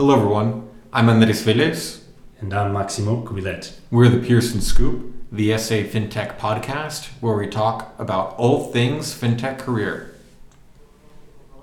Hello, 0.00 0.16
everyone. 0.16 0.66
I'm 0.94 1.10
Andres 1.10 1.44
Velez. 1.44 2.00
And 2.38 2.54
I'm 2.54 2.72
Maximo 2.72 3.22
Cubillet. 3.22 3.74
We're 3.90 4.08
the 4.08 4.26
Pearson 4.26 4.62
Scoop, 4.62 5.12
the 5.30 5.58
SA 5.58 5.74
FinTech 5.74 6.38
podcast, 6.38 7.08
where 7.20 7.36
we 7.36 7.46
talk 7.46 7.94
about 7.98 8.34
all 8.38 8.72
things 8.72 9.12
FinTech 9.12 9.58
career. 9.58 10.14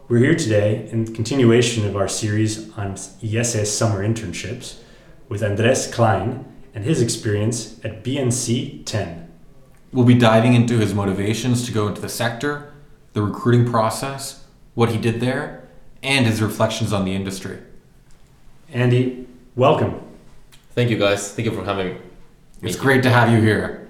We're 0.08 0.20
here 0.20 0.36
today 0.36 0.88
in 0.92 1.16
continuation 1.16 1.88
of 1.88 1.96
our 1.96 2.08
series 2.08 2.72
on 2.78 2.94
IESE 2.94 3.66
summer 3.66 4.08
internships 4.08 4.82
with 5.28 5.42
Andres 5.42 5.92
Klein 5.92 6.46
and 6.76 6.86
his 6.86 7.02
experience 7.02 7.84
at 7.84 8.04
BNC 8.04 8.86
10. 8.86 9.32
We'll 9.92 10.06
be 10.06 10.14
diving 10.14 10.54
into 10.54 10.78
his 10.78 10.94
motivations 10.94 11.66
to 11.66 11.72
go 11.72 11.88
into 11.88 12.02
the 12.02 12.08
sector, 12.08 12.72
the 13.14 13.24
recruiting 13.24 13.68
process, 13.68 14.46
what 14.76 14.92
he 14.92 15.00
did 15.00 15.22
there, 15.22 15.68
and 16.04 16.28
his 16.28 16.40
reflections 16.40 16.94
on 16.94 17.04
the 17.04 17.16
industry. 17.16 17.58
Andy, 18.70 19.26
welcome. 19.56 20.02
Thank 20.72 20.90
you, 20.90 20.98
guys. 20.98 21.32
Thank 21.32 21.46
you 21.46 21.54
for 21.54 21.64
having 21.64 21.96
me. 21.96 22.02
It's 22.64 22.76
great 22.76 23.02
to 23.04 23.10
have 23.10 23.32
you 23.32 23.40
here. 23.40 23.88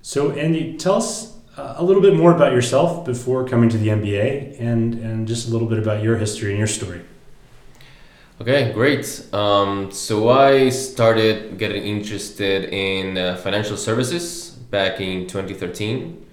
So, 0.00 0.30
Andy, 0.30 0.76
tell 0.78 0.94
us 0.94 1.36
uh, 1.56 1.74
a 1.76 1.84
little 1.84 2.00
bit 2.00 2.14
more 2.14 2.34
about 2.34 2.52
yourself 2.52 3.04
before 3.04 3.46
coming 3.46 3.68
to 3.68 3.76
the 3.76 3.88
MBA 3.88 4.58
and, 4.58 4.94
and 4.94 5.28
just 5.28 5.48
a 5.48 5.50
little 5.50 5.68
bit 5.68 5.78
about 5.78 6.02
your 6.02 6.16
history 6.16 6.50
and 6.50 6.58
your 6.58 6.66
story. 6.66 7.02
Okay, 8.40 8.72
great. 8.72 9.26
Um, 9.34 9.90
so 9.90 10.30
I 10.30 10.70
started 10.70 11.58
getting 11.58 11.82
interested 11.82 12.72
in 12.72 13.18
uh, 13.18 13.36
financial 13.36 13.76
services 13.76 14.50
back 14.50 15.00
in 15.00 15.26
2013. 15.26 16.26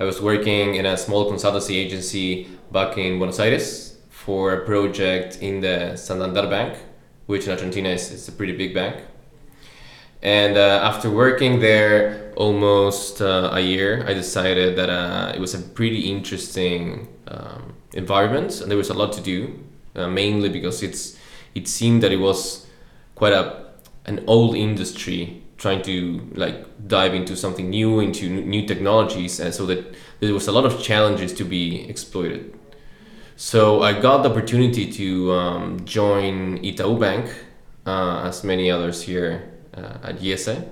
I 0.00 0.04
was 0.04 0.20
working 0.20 0.74
in 0.74 0.86
a 0.86 0.96
small 0.96 1.30
consultancy 1.30 1.76
agency 1.76 2.48
back 2.72 2.98
in 2.98 3.18
Buenos 3.18 3.38
Aires 3.38 3.97
for 4.28 4.52
a 4.52 4.66
project 4.66 5.38
in 5.40 5.62
the 5.62 5.96
Santander 5.96 6.46
Bank, 6.46 6.76
which 7.24 7.46
in 7.46 7.50
Argentina 7.52 7.88
is, 7.88 8.10
is 8.10 8.28
a 8.28 8.32
pretty 8.32 8.54
big 8.54 8.74
bank. 8.74 8.96
And 10.20 10.58
uh, 10.58 10.80
after 10.82 11.08
working 11.08 11.60
there 11.60 12.30
almost 12.36 13.22
uh, 13.22 13.48
a 13.54 13.60
year, 13.60 14.04
I 14.06 14.12
decided 14.12 14.76
that 14.76 14.90
uh, 14.90 15.32
it 15.34 15.40
was 15.40 15.54
a 15.54 15.60
pretty 15.60 16.10
interesting 16.10 17.08
um, 17.26 17.72
environment 17.94 18.60
and 18.60 18.70
there 18.70 18.76
was 18.76 18.90
a 18.90 18.94
lot 19.02 19.14
to 19.14 19.22
do, 19.22 19.64
uh, 19.96 20.08
mainly 20.08 20.50
because 20.50 20.82
it's 20.82 21.16
it 21.54 21.66
seemed 21.66 22.02
that 22.02 22.12
it 22.12 22.20
was 22.20 22.66
quite 23.14 23.32
a 23.32 23.64
an 24.04 24.22
old 24.26 24.54
industry 24.54 25.42
trying 25.56 25.80
to 25.84 26.20
like 26.34 26.66
dive 26.86 27.14
into 27.14 27.34
something 27.34 27.70
new, 27.70 28.00
into 28.00 28.28
new 28.28 28.66
technologies, 28.66 29.40
and 29.40 29.54
so 29.54 29.64
that 29.64 29.80
there 30.20 30.34
was 30.34 30.48
a 30.48 30.52
lot 30.52 30.66
of 30.66 30.82
challenges 30.82 31.32
to 31.32 31.44
be 31.44 31.88
exploited. 31.88 32.58
So 33.40 33.82
I 33.82 33.92
got 33.92 34.24
the 34.24 34.30
opportunity 34.30 34.90
to 34.94 35.32
um, 35.32 35.84
join 35.84 36.58
Itaú 36.58 36.98
Bank, 36.98 37.32
uh, 37.86 38.22
as 38.24 38.42
many 38.42 38.68
others 38.68 39.00
here 39.00 39.48
uh, 39.76 40.08
at 40.08 40.18
IESE. 40.18 40.68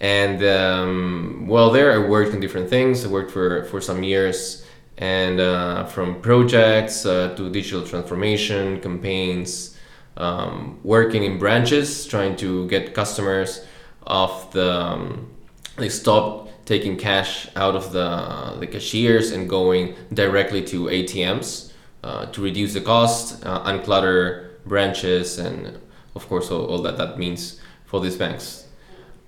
And 0.00 0.42
um, 0.42 1.46
well, 1.46 1.70
there 1.70 1.92
I 1.92 1.98
worked 1.98 2.34
on 2.34 2.40
different 2.40 2.68
things. 2.68 3.04
I 3.04 3.08
worked 3.08 3.30
for, 3.30 3.62
for 3.66 3.80
some 3.80 4.02
years, 4.02 4.66
and 4.98 5.38
uh, 5.38 5.84
from 5.84 6.20
projects 6.20 7.06
uh, 7.06 7.32
to 7.36 7.48
digital 7.48 7.86
transformation 7.86 8.80
campaigns, 8.80 9.78
um, 10.16 10.80
working 10.82 11.22
in 11.22 11.38
branches, 11.38 12.06
trying 12.06 12.34
to 12.38 12.66
get 12.66 12.92
customers 12.92 13.64
off 14.04 14.50
the. 14.50 14.68
Um, 14.68 15.30
they 15.76 15.88
stopped 15.88 16.66
taking 16.66 16.96
cash 16.96 17.46
out 17.54 17.76
of 17.76 17.92
the 17.92 18.56
the 18.58 18.66
cashiers 18.66 19.30
and 19.30 19.48
going 19.48 19.94
directly 20.12 20.64
to 20.64 20.86
ATMs 20.86 21.69
uh, 22.02 22.26
to 22.26 22.40
reduce 22.40 22.74
the 22.74 22.80
cost, 22.80 23.44
uh, 23.44 23.62
unclutter 23.64 24.50
branches, 24.66 25.38
and 25.38 25.78
of 26.14 26.28
course 26.28 26.50
all, 26.50 26.66
all 26.66 26.82
that 26.82 26.96
that 26.98 27.18
means 27.18 27.60
for 27.84 28.00
these 28.00 28.16
banks. 28.16 28.66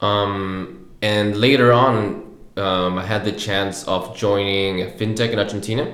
Um, 0.00 0.90
and 1.00 1.36
later 1.36 1.72
on, 1.72 2.36
um, 2.56 2.98
I 2.98 3.04
had 3.04 3.24
the 3.24 3.32
chance 3.32 3.84
of 3.84 4.16
joining 4.16 4.82
a 4.82 4.86
fintech 4.86 5.30
in 5.30 5.38
Argentina. 5.38 5.92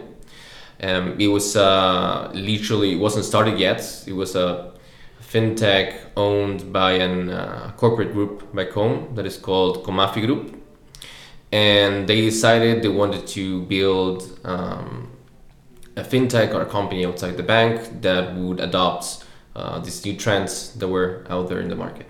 Um, 0.80 1.16
it 1.18 1.28
was 1.28 1.56
uh, 1.56 2.30
literally 2.34 2.92
it 2.92 2.98
wasn't 2.98 3.24
started 3.24 3.58
yet. 3.58 4.04
It 4.06 4.12
was 4.12 4.36
a 4.36 4.72
fintech 5.20 5.98
owned 6.16 6.72
by 6.72 6.92
a 6.92 7.30
uh, 7.30 7.72
corporate 7.72 8.12
group 8.12 8.54
back 8.54 8.70
home 8.70 9.14
that 9.14 9.26
is 9.26 9.36
called 9.36 9.84
Comafi 9.84 10.24
Group, 10.24 10.56
and 11.52 12.08
they 12.08 12.20
decided 12.20 12.82
they 12.82 12.88
wanted 12.88 13.26
to 13.28 13.62
build 13.62 14.38
um, 14.44 15.10
a 15.98 16.04
fintech 16.04 16.54
or 16.54 16.62
a 16.62 16.66
company 16.66 17.04
outside 17.04 17.36
the 17.36 17.42
bank 17.42 18.02
that 18.02 18.34
would 18.34 18.60
adopt 18.60 19.24
uh, 19.56 19.78
these 19.80 20.04
new 20.04 20.16
trends 20.16 20.72
that 20.74 20.88
were 20.88 21.24
out 21.28 21.48
there 21.48 21.60
in 21.60 21.68
the 21.68 21.76
market. 21.76 22.06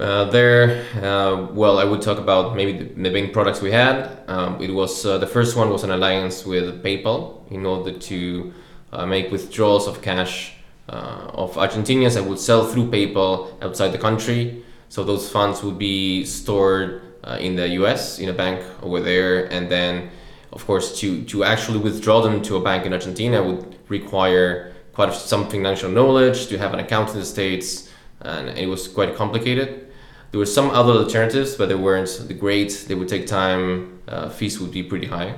Uh, 0.00 0.24
there, 0.24 0.84
uh, 0.96 1.46
well, 1.52 1.78
I 1.78 1.84
would 1.84 2.02
talk 2.02 2.18
about 2.18 2.56
maybe 2.56 2.72
the, 2.72 2.84
the 2.84 3.10
main 3.10 3.32
products 3.32 3.60
we 3.60 3.70
had. 3.70 4.18
Um, 4.26 4.60
it 4.60 4.72
was 4.72 5.06
uh, 5.06 5.18
the 5.18 5.26
first 5.26 5.56
one 5.56 5.70
was 5.70 5.84
an 5.84 5.92
alliance 5.92 6.44
with 6.44 6.82
PayPal 6.82 7.48
in 7.52 7.64
order 7.64 7.92
to 7.92 8.52
uh, 8.92 9.06
make 9.06 9.30
withdrawals 9.30 9.86
of 9.86 10.02
cash 10.02 10.54
uh, 10.88 11.30
of 11.34 11.54
Argentinians 11.54 12.14
that 12.14 12.24
would 12.24 12.40
sell 12.40 12.66
through 12.66 12.90
PayPal 12.90 13.62
outside 13.62 13.88
the 13.88 13.98
country. 13.98 14.64
So 14.88 15.04
those 15.04 15.30
funds 15.30 15.62
would 15.62 15.78
be 15.78 16.24
stored 16.24 17.02
uh, 17.22 17.38
in 17.40 17.56
the 17.56 17.68
U.S. 17.80 18.18
in 18.18 18.28
a 18.28 18.32
bank 18.32 18.64
over 18.82 19.00
there, 19.00 19.46
and 19.52 19.70
then, 19.70 20.10
of 20.54 20.64
course, 20.66 20.98
to 21.00 21.24
to 21.24 21.44
actually 21.44 21.78
withdraw 21.78 22.22
them 22.22 22.40
to 22.42 22.56
a 22.56 22.60
bank 22.60 22.86
in 22.86 22.92
Argentina 22.92 23.42
would 23.42 23.76
require 23.88 24.72
quite 24.92 25.12
some 25.12 25.48
financial 25.48 25.90
knowledge 25.90 26.46
to 26.46 26.56
have 26.58 26.72
an 26.72 26.80
account 26.80 27.10
in 27.10 27.18
the 27.18 27.26
states, 27.26 27.90
and 28.20 28.48
it 28.56 28.68
was 28.68 28.88
quite 28.88 29.16
complicated. 29.16 29.90
There 30.30 30.38
were 30.38 30.46
some 30.46 30.70
other 30.70 30.92
alternatives, 30.92 31.54
but 31.56 31.68
they 31.68 31.74
weren't 31.74 32.10
the 32.28 32.34
great. 32.34 32.86
They 32.88 32.94
would 32.94 33.08
take 33.08 33.26
time. 33.26 34.00
Uh, 34.08 34.28
fees 34.28 34.60
would 34.60 34.72
be 34.72 34.82
pretty 34.82 35.06
high. 35.06 35.34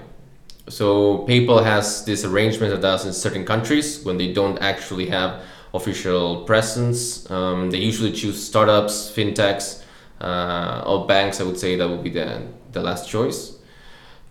So 0.68 1.24
PayPal 1.28 1.62
has 1.62 2.04
this 2.04 2.24
arrangement 2.24 2.72
that 2.72 2.82
does 2.82 3.06
in 3.06 3.12
certain 3.12 3.44
countries 3.44 4.04
when 4.04 4.16
they 4.16 4.32
don't 4.32 4.58
actually 4.58 5.06
have 5.08 5.42
official 5.72 6.44
presence. 6.44 7.30
Um, 7.30 7.70
they 7.70 7.78
usually 7.78 8.12
choose 8.12 8.42
startups, 8.42 9.12
fintechs, 9.14 9.84
uh, 10.20 10.82
or 10.86 11.06
banks. 11.06 11.40
I 11.40 11.44
would 11.44 11.58
say 11.58 11.76
that 11.76 11.88
would 11.88 12.02
be 12.02 12.10
the 12.10 12.42
the 12.72 12.82
last 12.82 13.08
choice. 13.08 13.55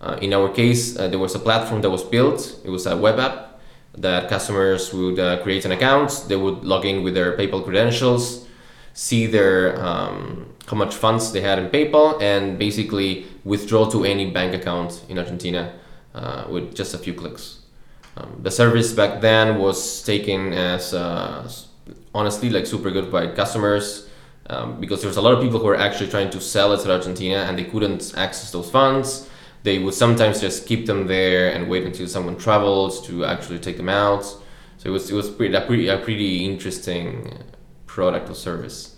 Uh, 0.00 0.18
in 0.20 0.32
our 0.32 0.48
case, 0.48 0.98
uh, 0.98 1.08
there 1.08 1.18
was 1.18 1.34
a 1.34 1.38
platform 1.38 1.80
that 1.82 1.90
was 1.90 2.04
built. 2.04 2.60
It 2.64 2.70
was 2.70 2.86
a 2.86 2.96
web 2.96 3.18
app 3.18 3.60
that 3.96 4.28
customers 4.28 4.92
would 4.92 5.18
uh, 5.18 5.42
create 5.42 5.64
an 5.64 5.72
account. 5.72 6.24
They 6.28 6.36
would 6.36 6.64
log 6.64 6.84
in 6.84 7.02
with 7.02 7.14
their 7.14 7.36
PayPal 7.36 7.64
credentials, 7.64 8.46
see 8.92 9.26
their 9.26 9.80
um, 9.82 10.46
how 10.66 10.76
much 10.76 10.94
funds 10.94 11.32
they 11.32 11.40
had 11.40 11.58
in 11.58 11.68
PayPal 11.70 12.20
and 12.20 12.58
basically 12.58 13.26
withdraw 13.44 13.88
to 13.90 14.04
any 14.04 14.30
bank 14.30 14.54
account 14.54 15.04
in 15.08 15.18
Argentina 15.18 15.72
uh, 16.14 16.44
with 16.50 16.74
just 16.74 16.92
a 16.92 16.98
few 16.98 17.14
clicks. 17.14 17.60
Um, 18.16 18.40
the 18.42 18.50
service 18.50 18.92
back 18.92 19.20
then 19.20 19.58
was 19.58 20.02
taken 20.02 20.52
as 20.52 20.92
uh, 20.92 21.48
honestly 22.14 22.50
like 22.50 22.66
super 22.66 22.90
good 22.90 23.12
by 23.12 23.28
customers 23.28 24.08
um, 24.48 24.80
because 24.80 25.02
there 25.02 25.08
was 25.08 25.18
a 25.18 25.20
lot 25.20 25.34
of 25.34 25.42
people 25.42 25.60
who 25.60 25.66
were 25.66 25.76
actually 25.76 26.10
trying 26.10 26.30
to 26.30 26.40
sell 26.40 26.72
it 26.72 26.80
to 26.80 26.90
Argentina 26.90 27.44
and 27.48 27.58
they 27.58 27.64
couldn't 27.64 28.14
access 28.16 28.50
those 28.50 28.70
funds. 28.70 29.28
They 29.62 29.78
would 29.78 29.94
sometimes 29.94 30.40
just 30.40 30.66
keep 30.66 30.86
them 30.86 31.06
there 31.06 31.52
and 31.52 31.68
wait 31.68 31.84
until 31.84 32.06
someone 32.06 32.36
travels 32.36 33.04
to 33.06 33.24
actually 33.24 33.58
take 33.58 33.76
them 33.76 33.88
out. 33.88 34.24
So 34.78 34.90
it 34.90 34.90
was 34.90 35.10
it 35.10 35.14
was 35.14 35.28
pretty, 35.30 35.54
a 35.54 35.60
pretty 35.60 35.88
a 35.88 35.98
pretty 35.98 36.44
interesting 36.44 37.44
product 37.86 38.30
or 38.30 38.34
service. 38.34 38.96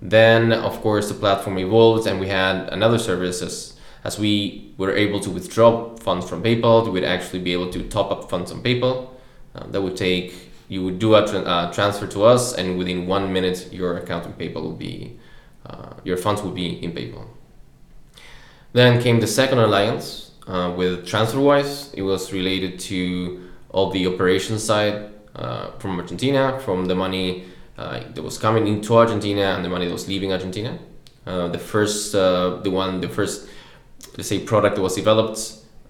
Then, 0.00 0.52
of 0.52 0.80
course, 0.80 1.08
the 1.08 1.14
platform 1.14 1.58
evolved 1.58 2.06
and 2.06 2.20
we 2.20 2.28
had 2.28 2.68
another 2.68 2.98
service 2.98 3.42
as, 3.42 3.74
as 4.04 4.18
we 4.18 4.72
were 4.78 4.94
able 4.94 5.18
to 5.20 5.30
withdraw 5.30 5.96
funds 5.96 6.28
from 6.28 6.42
PayPal, 6.42 6.84
we 6.84 6.90
would 6.90 7.04
actually 7.04 7.40
be 7.40 7.52
able 7.52 7.70
to 7.70 7.82
top 7.88 8.12
up 8.12 8.30
funds 8.30 8.52
on 8.52 8.62
PayPal. 8.62 9.10
Uh, 9.54 9.66
that 9.66 9.82
would 9.82 9.96
take, 9.96 10.52
you 10.68 10.84
would 10.84 10.98
do 11.00 11.16
a 11.16 11.26
tra- 11.26 11.40
uh, 11.40 11.72
transfer 11.72 12.06
to 12.06 12.22
us, 12.24 12.54
and 12.54 12.78
within 12.78 13.06
one 13.06 13.32
minute, 13.32 13.72
your 13.72 13.96
account 13.96 14.24
in 14.24 14.32
PayPal 14.34 14.62
will 14.62 14.76
be, 14.76 15.18
uh, 15.66 15.94
your 16.04 16.16
funds 16.16 16.42
will 16.42 16.52
be 16.52 16.82
in 16.82 16.92
PayPal. 16.92 17.26
Then 18.78 19.02
came 19.02 19.18
the 19.18 19.26
second 19.26 19.58
alliance 19.58 20.30
uh, 20.46 20.72
with 20.76 21.04
TransferWise. 21.04 21.92
It 21.94 22.02
was 22.02 22.32
related 22.32 22.78
to 22.90 23.50
all 23.70 23.90
the 23.90 24.06
operation 24.06 24.56
side 24.60 25.10
uh, 25.34 25.72
from 25.80 25.98
Argentina, 25.98 26.60
from 26.60 26.86
the 26.86 26.94
money 26.94 27.46
uh, 27.76 28.04
that 28.14 28.22
was 28.22 28.38
coming 28.38 28.68
into 28.68 28.96
Argentina 28.96 29.46
and 29.56 29.64
the 29.64 29.68
money 29.68 29.86
that 29.86 29.92
was 29.92 30.06
leaving 30.06 30.32
Argentina. 30.32 30.78
Uh, 31.26 31.48
the 31.48 31.58
first, 31.58 32.14
uh, 32.14 32.60
the 32.62 32.70
one, 32.70 33.00
the 33.00 33.08
first, 33.08 33.48
let's 34.16 34.28
say, 34.28 34.38
product 34.38 34.76
that 34.76 34.82
was 34.82 34.94
developed 34.94 35.40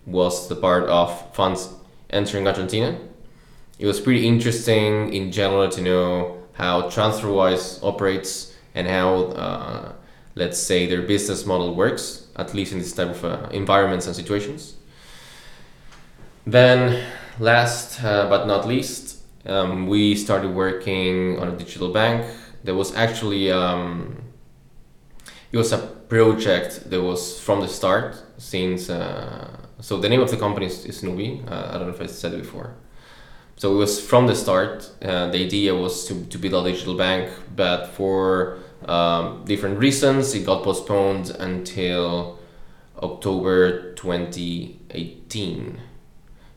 was 0.07 0.49
the 0.49 0.57
part 0.57 0.85
of 0.85 1.11
funds 1.35 1.69
entering 2.09 2.49
Argentina. 2.49 2.99
It 3.79 3.85
was 3.85 4.01
pretty 4.01 4.27
interesting 4.27 5.13
in 5.13 5.31
general 5.31 5.69
to 5.69 5.83
know 5.83 6.43
how 6.55 6.89
TransferWise 6.89 7.81
operates 7.83 8.55
and 8.75 8.89
how, 8.89 9.15
uh, 9.45 9.93
let's 10.39 10.59
say, 10.59 10.87
their 10.87 11.03
business 11.03 11.45
model 11.45 11.75
works, 11.75 12.27
at 12.37 12.55
least 12.55 12.73
in 12.73 12.79
this 12.79 12.93
type 12.93 13.11
of 13.11 13.25
uh, 13.25 13.49
environments 13.51 14.07
and 14.07 14.15
situations. 14.15 14.75
Then, 16.47 17.05
last 17.39 18.03
uh, 18.03 18.29
but 18.29 18.47
not 18.47 18.67
least, 18.67 19.19
um, 19.47 19.87
we 19.87 20.15
started 20.15 20.55
working 20.55 21.39
on 21.39 21.49
a 21.49 21.57
digital 21.57 21.93
bank. 21.93 22.25
There 22.65 22.75
was 22.75 22.95
actually 22.95 23.51
um, 23.51 24.23
it 25.53 25.57
was 25.57 25.73
a 25.73 25.79
project 25.79 26.91
that 26.91 27.03
was 27.03 27.41
from 27.41 27.61
the 27.61 27.69
start 27.69 28.23
since 28.39 28.89
uh, 28.91 29.49
so 29.81 29.99
the 29.99 30.09
name 30.09 30.21
of 30.21 30.31
the 30.31 30.37
company 30.37 30.67
is, 30.67 30.85
is 30.85 31.03
Nubi. 31.03 31.49
Uh, 31.51 31.69
I 31.71 31.73
don't 31.79 31.89
know 31.89 31.95
if 31.95 32.01
I 32.01 32.07
said 32.07 32.33
it 32.35 32.43
before. 32.43 32.75
So 33.57 33.75
it 33.75 33.77
was 33.77 34.01
from 34.01 34.27
the 34.27 34.35
start. 34.35 34.91
Uh, 35.03 35.29
the 35.31 35.45
idea 35.45 35.75
was 35.75 36.07
to, 36.07 36.25
to 36.27 36.39
build 36.39 36.67
a 36.67 36.71
digital 36.71 36.97
bank, 36.97 37.31
but 37.57 37.89
for 37.89 38.59
um, 38.87 39.45
different 39.45 39.79
reasons, 39.79 40.35
it 40.35 40.47
got 40.47 40.63
postponed 40.63 41.31
until 41.31 42.39
October 43.03 43.93
2018. 43.95 45.81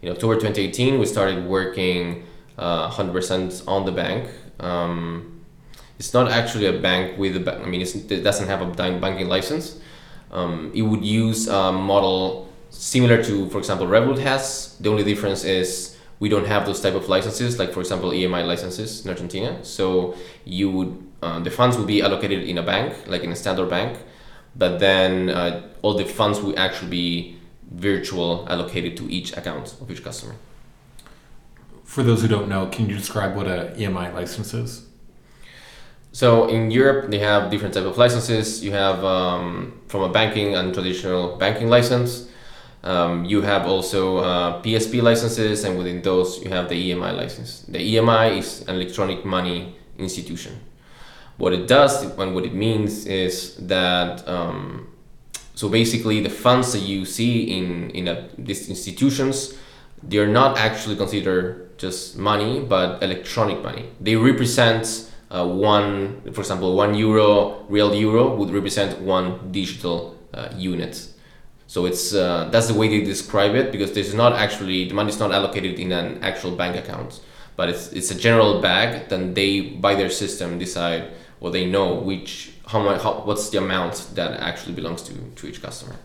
In 0.01 0.09
October 0.09 0.35
2018, 0.35 0.99
we 0.99 1.05
started 1.05 1.45
working 1.45 2.25
uh, 2.57 2.89
100% 2.89 3.67
on 3.67 3.85
the 3.85 3.91
bank. 3.91 4.29
Um, 4.59 5.41
it's 5.99 6.13
not 6.13 6.31
actually 6.31 6.65
a 6.65 6.79
bank 6.79 7.17
with 7.17 7.35
a 7.35 7.39
ba- 7.39 7.61
I 7.61 7.65
mean, 7.67 7.81
it 7.81 8.23
doesn't 8.23 8.47
have 8.47 8.61
a 8.61 8.65
banking 8.65 9.27
license. 9.27 9.79
Um, 10.31 10.71
it 10.73 10.81
would 10.81 11.05
use 11.05 11.47
a 11.47 11.71
model 11.71 12.49
similar 12.69 13.23
to, 13.23 13.49
for 13.49 13.57
example, 13.59 13.85
Revolut 13.85 14.19
has. 14.19 14.77
The 14.79 14.89
only 14.89 15.03
difference 15.03 15.43
is 15.43 15.97
we 16.19 16.29
don't 16.29 16.47
have 16.47 16.65
those 16.65 16.81
type 16.81 16.95
of 16.95 17.09
licenses, 17.09 17.59
like 17.59 17.73
for 17.73 17.81
example, 17.81 18.11
EMI 18.11 18.47
licenses 18.47 19.03
in 19.03 19.09
Argentina. 19.11 19.63
So 19.63 20.15
you 20.45 20.71
would 20.71 21.10
uh, 21.21 21.39
the 21.39 21.51
funds 21.51 21.77
will 21.77 21.85
be 21.85 22.01
allocated 22.01 22.43
in 22.43 22.57
a 22.57 22.63
bank, 22.63 22.93
like 23.07 23.23
in 23.23 23.31
a 23.31 23.35
standard 23.35 23.69
bank, 23.69 23.97
but 24.55 24.79
then 24.79 25.29
uh, 25.29 25.61
all 25.81 25.93
the 25.93 26.05
funds 26.05 26.41
will 26.41 26.57
actually 26.57 26.89
be 26.89 27.37
virtual 27.71 28.45
allocated 28.49 28.97
to 28.97 29.09
each 29.09 29.35
account 29.37 29.75
of 29.79 29.89
each 29.89 30.03
customer. 30.03 30.35
For 31.83 32.03
those 32.03 32.21
who 32.21 32.27
don't 32.27 32.47
know, 32.47 32.67
can 32.67 32.89
you 32.89 32.95
describe 32.97 33.35
what 33.35 33.47
a 33.47 33.73
EMI 33.77 34.13
license 34.13 34.53
is? 34.53 34.85
So 36.13 36.47
in 36.47 36.71
Europe, 36.71 37.09
they 37.09 37.19
have 37.19 37.49
different 37.49 37.73
type 37.73 37.85
of 37.85 37.97
licenses. 37.97 38.63
You 38.63 38.71
have 38.71 39.03
um, 39.03 39.79
from 39.87 40.01
a 40.01 40.09
banking 40.09 40.55
and 40.55 40.73
traditional 40.73 41.37
banking 41.37 41.69
license. 41.69 42.27
Um, 42.83 43.25
you 43.25 43.41
have 43.41 43.67
also 43.67 44.17
uh, 44.17 44.61
PSP 44.61 45.01
licenses, 45.01 45.63
and 45.63 45.77
within 45.77 46.01
those, 46.01 46.41
you 46.43 46.49
have 46.49 46.67
the 46.67 46.91
EMI 46.91 47.15
license. 47.15 47.61
The 47.67 47.77
EMI 47.95 48.39
is 48.39 48.61
an 48.67 48.75
electronic 48.75 49.23
money 49.23 49.75
institution. 49.97 50.59
What 51.41 51.53
it 51.53 51.67
does 51.67 52.03
and 52.03 52.35
what 52.35 52.45
it 52.45 52.53
means 52.53 53.07
is 53.07 53.55
that 53.65 54.27
um, 54.27 54.87
so 55.55 55.69
basically 55.69 56.21
the 56.21 56.29
funds 56.29 56.71
that 56.73 56.83
you 56.83 57.03
see 57.03 57.57
in 57.57 57.89
in 57.97 58.07
a, 58.07 58.29
these 58.37 58.69
institutions, 58.69 59.57
they 60.03 60.19
are 60.19 60.27
not 60.41 60.59
actually 60.59 60.97
considered 60.97 61.79
just 61.79 62.15
money, 62.15 62.59
but 62.59 63.01
electronic 63.01 63.63
money. 63.63 63.85
They 63.99 64.15
represent 64.15 65.09
uh, 65.31 65.47
one, 65.47 66.21
for 66.31 66.41
example, 66.41 66.75
one 66.75 66.93
euro, 66.93 67.65
real 67.69 67.91
euro 67.95 68.35
would 68.35 68.51
represent 68.51 69.01
one 69.01 69.51
digital 69.51 70.15
uh, 70.35 70.49
unit. 70.55 71.07
So 71.65 71.87
it's 71.87 72.13
uh, 72.13 72.49
that's 72.51 72.67
the 72.67 72.75
way 72.75 72.87
they 72.87 73.03
describe 73.03 73.55
it 73.55 73.71
because 73.71 73.93
there's 73.93 74.13
not 74.13 74.33
actually 74.33 74.89
the 74.89 74.93
money 74.93 75.09
is 75.09 75.19
not 75.19 75.31
allocated 75.31 75.79
in 75.79 75.91
an 75.91 76.21
actual 76.21 76.51
bank 76.51 76.75
account, 76.75 77.19
but 77.55 77.67
it's 77.67 77.91
it's 77.93 78.11
a 78.11 78.15
general 78.27 78.61
bag. 78.61 79.09
Then 79.09 79.33
they 79.33 79.61
by 79.85 79.95
their 79.95 80.11
system 80.11 80.59
decide 80.59 81.03
or 81.41 81.49
they 81.51 81.65
know 81.65 81.95
which 81.95 82.53
how 82.67 82.81
much 82.81 83.01
how, 83.01 83.13
what's 83.25 83.49
the 83.49 83.57
amount 83.57 84.07
that 84.13 84.39
actually 84.39 84.73
belongs 84.73 85.01
to 85.01 85.13
to 85.35 85.47
each 85.47 85.61
customer. 85.61 85.95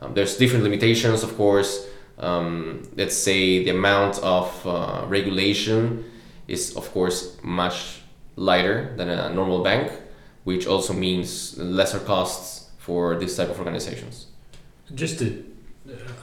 Um, 0.00 0.14
there's 0.14 0.36
different 0.36 0.64
limitations, 0.64 1.22
of 1.22 1.36
course. 1.36 1.86
Um, 2.18 2.88
let's 2.96 3.16
say 3.16 3.64
the 3.64 3.70
amount 3.70 4.18
of 4.18 4.66
uh, 4.66 5.04
regulation 5.06 6.04
is 6.48 6.76
of 6.76 6.90
course 6.92 7.36
much 7.42 8.00
lighter 8.36 8.94
than 8.96 9.08
a 9.08 9.32
normal 9.32 9.62
bank, 9.62 9.92
which 10.44 10.66
also 10.66 10.92
means 10.92 11.56
lesser 11.58 12.00
costs 12.00 12.70
for 12.78 13.14
this 13.16 13.36
type 13.36 13.50
of 13.50 13.58
organizations. 13.58 14.26
Just 14.94 15.20
a, 15.22 15.42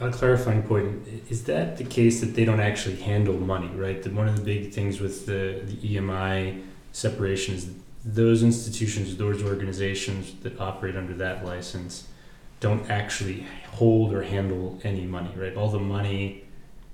a 0.02 0.12
clarifying 0.12 0.64
point 0.64 1.08
is 1.30 1.44
that 1.46 1.78
the 1.78 1.84
case 1.86 2.20
that 2.22 2.36
they 2.36 2.44
don't 2.44 2.60
actually 2.60 2.98
handle 2.98 3.38
money, 3.38 3.70
right? 3.76 4.02
That 4.04 4.14
one 4.14 4.28
of 4.28 4.36
the 4.36 4.44
big 4.44 4.74
things 4.74 5.00
with 5.00 5.26
the, 5.26 5.62
the 5.64 5.96
EMI 5.96 6.64
separation 6.92 7.56
is 7.56 7.70
those 8.06 8.44
institutions, 8.44 9.18
those 9.18 9.44
organizations 9.44 10.34
that 10.42 10.60
operate 10.60 10.96
under 10.96 11.14
that 11.16 11.46
license 11.46 12.08
don't 12.60 12.90
actually 12.90 13.46
hold 13.74 14.14
or 14.14 14.24
handle 14.24 14.80
any 14.84 15.06
money, 15.06 15.32
right? 15.36 15.56
All 15.56 15.70
the 15.70 15.80
money 15.80 16.44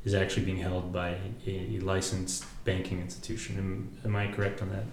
is 0.04 0.14
actually 0.14 0.46
being 0.46 0.58
held 0.58 0.92
by 0.92 1.18
a 1.48 1.80
licensed 1.80 2.46
banking 2.66 3.00
institution. 3.00 3.58
Am, 3.58 3.90
am 4.06 4.16
I 4.16 4.28
correct 4.28 4.62
on 4.62 4.70
that? 4.72 4.84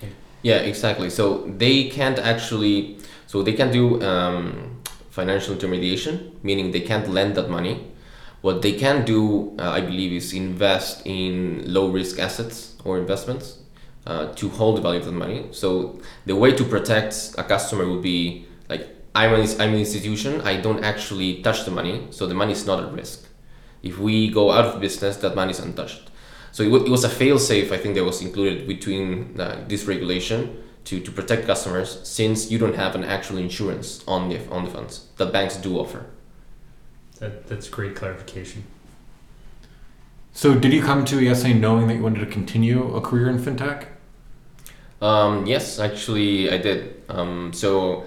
Yeah. 0.00 0.08
yeah, 0.42 0.56
exactly. 0.56 1.10
So 1.10 1.44
they 1.58 1.88
can't 1.90 2.18
actually, 2.18 2.98
so 3.26 3.42
they 3.42 3.52
can 3.52 3.70
do 3.70 4.02
um, 4.02 4.80
financial 5.10 5.52
intermediation, 5.52 6.38
meaning 6.42 6.70
they 6.70 6.80
can't 6.80 7.08
lend 7.08 7.34
that 7.34 7.50
money. 7.50 7.92
What 8.40 8.62
they 8.62 8.72
can 8.72 9.04
do, 9.04 9.56
uh, 9.58 9.70
I 9.70 9.80
believe, 9.80 10.12
is 10.12 10.32
invest 10.32 11.02
in 11.04 11.64
low 11.66 11.88
risk 11.88 12.18
assets 12.18 12.76
or 12.84 12.98
investments 12.98 13.58
uh, 14.06 14.32
to 14.34 14.48
hold 14.48 14.78
the 14.78 14.82
value 14.82 15.00
of 15.00 15.06
the 15.06 15.12
money. 15.12 15.48
So 15.50 16.00
the 16.26 16.36
way 16.36 16.52
to 16.52 16.64
protect 16.64 17.34
a 17.36 17.44
customer 17.44 17.86
would 17.90 18.02
be 18.02 18.46
like 18.68 18.88
I'm 19.14 19.34
an, 19.34 19.48
I'm 19.60 19.72
an 19.72 19.78
institution. 19.78 20.40
I 20.42 20.60
don't 20.60 20.84
actually 20.84 21.42
touch 21.42 21.64
the 21.64 21.70
money, 21.70 22.06
so 22.10 22.26
the 22.26 22.34
money 22.34 22.52
is 22.52 22.66
not 22.66 22.82
at 22.82 22.92
risk. 22.92 23.26
If 23.82 23.98
we 23.98 24.30
go 24.30 24.50
out 24.50 24.64
of 24.66 24.80
business, 24.80 25.16
that 25.18 25.34
money 25.34 25.52
is 25.52 25.58
untouched. 25.58 26.10
So 26.52 26.62
it, 26.62 26.66
w- 26.66 26.86
it 26.86 26.90
was 26.90 27.04
a 27.04 27.08
fail 27.08 27.38
safe. 27.38 27.72
I 27.72 27.78
think 27.78 27.94
that 27.94 28.04
was 28.04 28.22
included 28.22 28.66
between 28.66 29.40
uh, 29.40 29.64
this 29.68 29.84
regulation 29.84 30.62
to, 30.84 31.00
to 31.00 31.10
protect 31.10 31.46
customers, 31.46 32.00
since 32.06 32.50
you 32.50 32.58
don't 32.58 32.76
have 32.76 32.94
an 32.94 33.04
actual 33.04 33.38
insurance 33.38 34.04
on 34.06 34.28
the 34.28 34.38
on 34.50 34.64
the 34.64 34.70
funds 34.70 35.08
that 35.16 35.32
banks 35.32 35.56
do 35.56 35.78
offer. 35.78 36.06
That 37.18 37.48
that's 37.48 37.68
great 37.68 37.96
clarification. 37.96 38.64
So, 40.32 40.54
did 40.54 40.72
you 40.72 40.82
come 40.82 41.06
to 41.06 41.16
IESE 41.16 41.58
knowing 41.58 41.86
that 41.88 41.94
you 41.94 42.02
wanted 42.02 42.20
to 42.20 42.26
continue 42.26 42.94
a 42.94 43.00
career 43.00 43.30
in 43.30 43.38
fintech? 43.38 43.86
Um, 45.00 45.46
yes, 45.46 45.78
actually, 45.78 46.50
I 46.50 46.58
did. 46.58 47.02
Um, 47.08 47.52
so, 47.52 48.04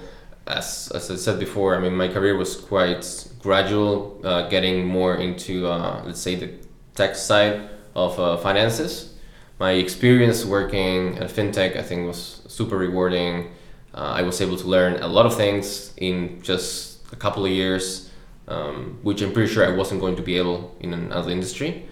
as, 0.47 0.91
as 0.93 1.11
I 1.11 1.15
said 1.15 1.39
before, 1.39 1.75
I 1.75 1.79
mean, 1.79 1.95
my 1.95 2.07
career 2.07 2.35
was 2.35 2.55
quite 2.55 3.27
gradual, 3.39 4.19
uh, 4.23 4.49
getting 4.49 4.85
more 4.85 5.15
into, 5.15 5.67
uh, 5.67 6.01
let's 6.05 6.19
say, 6.19 6.35
the 6.35 6.51
tech 6.95 7.15
side 7.15 7.69
of 7.95 8.19
uh, 8.19 8.37
finances. 8.37 9.13
My 9.59 9.71
experience 9.71 10.45
working 10.45 11.17
at 11.17 11.29
fintech, 11.29 11.77
I 11.77 11.83
think, 11.83 12.07
was 12.07 12.41
super 12.47 12.77
rewarding. 12.77 13.51
Uh, 13.93 14.13
I 14.15 14.21
was 14.21 14.41
able 14.41 14.57
to 14.57 14.67
learn 14.67 15.01
a 15.01 15.07
lot 15.07 15.25
of 15.25 15.35
things 15.35 15.93
in 15.97 16.41
just 16.41 17.11
a 17.11 17.15
couple 17.15 17.45
of 17.45 17.51
years, 17.51 18.09
um, 18.47 18.99
which 19.03 19.21
I'm 19.21 19.33
pretty 19.33 19.51
sure 19.51 19.65
I 19.65 19.75
wasn't 19.75 20.01
going 20.01 20.15
to 20.15 20.21
be 20.21 20.37
able 20.37 20.75
in 20.79 20.93
another 20.93 21.31
industry. 21.31 21.87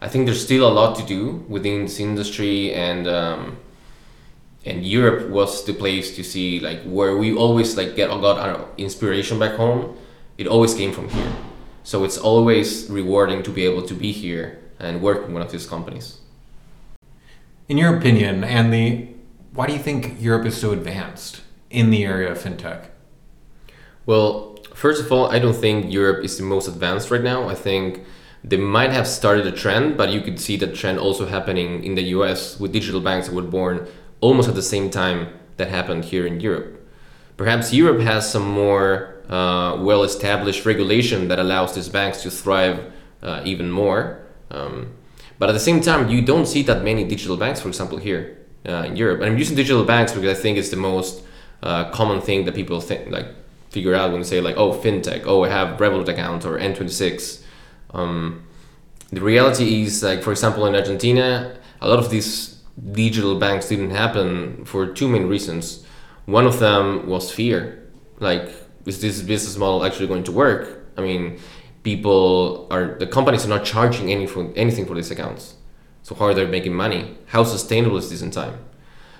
I 0.00 0.08
think 0.08 0.26
there's 0.26 0.42
still 0.42 0.66
a 0.66 0.72
lot 0.72 0.96
to 0.96 1.04
do 1.04 1.44
within 1.48 1.82
this 1.82 1.98
industry 1.98 2.72
and 2.72 3.08
um, 3.08 3.56
and 4.64 4.84
Europe 4.84 5.30
was 5.30 5.64
the 5.64 5.72
place 5.72 6.14
to 6.16 6.24
see 6.24 6.60
like 6.60 6.82
where 6.82 7.16
we 7.16 7.34
always 7.34 7.76
like 7.76 7.96
get 7.96 8.08
got 8.08 8.38
our 8.38 8.68
inspiration 8.76 9.38
back 9.38 9.56
home. 9.56 9.96
It 10.36 10.46
always 10.46 10.74
came 10.74 10.92
from 10.92 11.08
here, 11.08 11.32
so 11.82 12.04
it's 12.04 12.18
always 12.18 12.88
rewarding 12.90 13.42
to 13.42 13.50
be 13.50 13.64
able 13.64 13.82
to 13.82 13.94
be 13.94 14.12
here 14.12 14.58
and 14.78 15.02
work 15.02 15.26
in 15.26 15.32
one 15.32 15.42
of 15.42 15.50
these 15.50 15.66
companies. 15.66 16.18
In 17.68 17.76
your 17.76 17.96
opinion, 17.96 18.44
Andy, 18.44 19.16
why 19.52 19.66
do 19.66 19.72
you 19.72 19.78
think 19.78 20.20
Europe 20.20 20.46
is 20.46 20.56
so 20.56 20.72
advanced 20.72 21.42
in 21.70 21.90
the 21.90 22.04
area 22.04 22.30
of 22.30 22.38
fintech? 22.38 22.86
Well, 24.06 24.58
first 24.74 25.02
of 25.02 25.12
all, 25.12 25.30
I 25.30 25.38
don't 25.38 25.56
think 25.56 25.92
Europe 25.92 26.24
is 26.24 26.38
the 26.38 26.44
most 26.44 26.68
advanced 26.68 27.10
right 27.10 27.22
now. 27.22 27.48
I 27.48 27.54
think 27.54 28.04
they 28.44 28.56
might 28.56 28.92
have 28.92 29.06
started 29.06 29.46
a 29.46 29.52
trend, 29.52 29.96
but 29.96 30.10
you 30.10 30.20
could 30.20 30.40
see 30.40 30.56
that 30.58 30.74
trend 30.74 30.98
also 30.98 31.26
happening 31.26 31.84
in 31.84 31.94
the 31.94 32.02
US 32.16 32.58
with 32.58 32.72
digital 32.72 33.00
banks 33.00 33.26
that 33.26 33.34
were 33.34 33.42
born 33.42 33.86
almost 34.20 34.48
at 34.48 34.54
the 34.54 34.62
same 34.62 34.90
time 34.90 35.28
that 35.56 35.68
happened 35.68 36.06
here 36.06 36.26
in 36.26 36.40
Europe. 36.40 36.74
Perhaps 37.36 37.72
Europe 37.72 38.00
has 38.00 38.30
some 38.30 38.46
more 38.46 39.14
uh, 39.28 39.76
well 39.80 40.02
established 40.02 40.64
regulation 40.66 41.28
that 41.28 41.38
allows 41.38 41.74
these 41.74 41.88
banks 41.88 42.22
to 42.22 42.30
thrive 42.30 42.92
uh, 43.22 43.42
even 43.44 43.70
more. 43.70 44.20
Um, 44.50 44.94
but 45.38 45.48
at 45.48 45.52
the 45.52 45.60
same 45.60 45.80
time, 45.80 46.08
you 46.08 46.22
don't 46.22 46.46
see 46.46 46.62
that 46.62 46.82
many 46.82 47.04
digital 47.04 47.36
banks, 47.36 47.60
for 47.60 47.68
example, 47.68 47.98
here 47.98 48.38
uh, 48.68 48.84
in 48.86 48.96
Europe. 48.96 49.20
And 49.20 49.30
I'm 49.30 49.38
using 49.38 49.56
digital 49.56 49.84
banks 49.84 50.12
because 50.12 50.36
I 50.36 50.40
think 50.40 50.58
it's 50.58 50.70
the 50.70 50.76
most 50.76 51.22
uh, 51.62 51.90
common 51.90 52.20
thing 52.20 52.44
that 52.46 52.54
people 52.54 52.80
think, 52.80 53.10
like, 53.10 53.26
figure 53.70 53.94
out 53.94 54.10
when 54.10 54.22
they 54.22 54.26
say, 54.26 54.40
like, 54.40 54.56
oh, 54.56 54.72
fintech, 54.72 55.24
oh, 55.26 55.44
I 55.44 55.48
have 55.48 55.78
Revolut 55.78 56.08
account 56.08 56.44
or 56.44 56.58
N26. 56.58 57.42
Um, 57.92 58.44
the 59.10 59.20
reality 59.20 59.82
is, 59.82 60.02
like, 60.02 60.22
for 60.22 60.32
example, 60.32 60.66
in 60.66 60.74
Argentina, 60.74 61.56
a 61.80 61.88
lot 61.88 61.98
of 61.98 62.10
these 62.10 62.57
digital 62.92 63.38
banks 63.38 63.68
didn't 63.68 63.90
happen 63.90 64.64
for 64.64 64.86
two 64.86 65.08
main 65.08 65.26
reasons. 65.26 65.84
One 66.26 66.46
of 66.46 66.58
them 66.58 67.06
was 67.06 67.30
fear. 67.30 67.88
Like, 68.20 68.50
is 68.86 69.00
this 69.00 69.22
business 69.22 69.56
model 69.56 69.84
actually 69.84 70.06
going 70.06 70.24
to 70.24 70.32
work? 70.32 70.86
I 70.96 71.00
mean, 71.00 71.38
people 71.82 72.66
are 72.70 72.96
the 72.98 73.06
companies 73.06 73.44
are 73.44 73.48
not 73.48 73.64
charging 73.64 74.10
any 74.10 74.26
for, 74.26 74.52
anything 74.56 74.86
for 74.86 74.94
these 74.94 75.10
accounts. 75.10 75.54
So 76.02 76.14
how 76.14 76.26
are 76.26 76.34
they 76.34 76.46
making 76.46 76.74
money? 76.74 77.16
How 77.26 77.44
sustainable 77.44 77.98
is 77.98 78.10
this 78.10 78.22
in 78.22 78.30
time? 78.30 78.58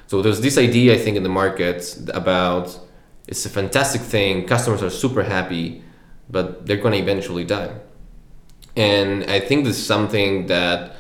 So 0.07 0.23
there's 0.23 0.41
this 0.41 0.57
idea 0.57 0.95
I 0.95 0.99
think 0.99 1.17
in 1.17 1.23
the 1.23 1.29
market 1.29 1.97
about 2.15 2.79
it's 3.27 3.45
a 3.45 3.51
fantastic 3.51 4.01
thing. 4.01 4.47
Customers 4.47 4.83
are 4.83 4.91
super 4.91 5.23
happy, 5.23 5.83
but 6.31 6.67
they're 6.67 6.79
gonna 6.79 6.97
eventually 6.97 7.45
die. 7.45 7.73
And 8.75 9.25
I 9.25 9.41
think 9.41 9.65
this 9.65 9.77
is 9.77 9.87
something 9.87 10.47
that, 10.47 10.95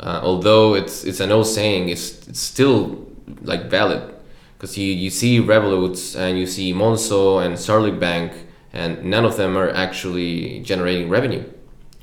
uh, 0.00 0.20
although 0.22 0.74
it's 0.74 1.04
it's 1.04 1.20
an 1.20 1.30
old 1.30 1.46
saying, 1.46 1.90
it's 1.90 2.26
it's 2.26 2.40
still 2.40 3.06
like 3.42 3.70
valid 3.70 4.14
because 4.56 4.76
you, 4.76 4.92
you 4.92 5.10
see 5.10 5.40
Revolut 5.40 6.18
and 6.18 6.38
you 6.38 6.46
see 6.46 6.72
Monzo 6.72 7.44
and 7.44 7.58
Starling 7.58 7.98
Bank, 7.98 8.32
and 8.72 9.04
none 9.04 9.24
of 9.24 9.36
them 9.36 9.56
are 9.56 9.70
actually 9.70 10.60
generating 10.60 11.08
revenue. 11.08 11.44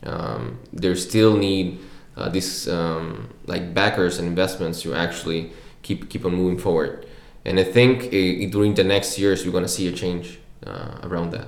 Um, 0.03 0.59
they 0.71 0.93
still 0.95 1.35
need 1.35 1.79
uh, 2.15 2.29
these 2.29 2.67
um, 2.67 3.33
like 3.45 3.73
backers 3.73 4.19
and 4.19 4.27
investments 4.27 4.81
to 4.83 4.93
actually 4.93 5.51
keep 5.81 6.09
keep 6.09 6.23
on 6.23 6.35
moving 6.35 6.59
forward. 6.59 7.07
And 7.45 7.59
I 7.59 7.63
think 7.63 8.11
during 8.51 8.75
the 8.75 8.83
next 8.83 9.17
years 9.17 9.45
we're 9.45 9.53
gonna 9.53 9.67
see 9.67 9.87
a 9.87 9.91
change 9.91 10.39
uh, 10.65 10.99
around 11.03 11.31
that. 11.31 11.47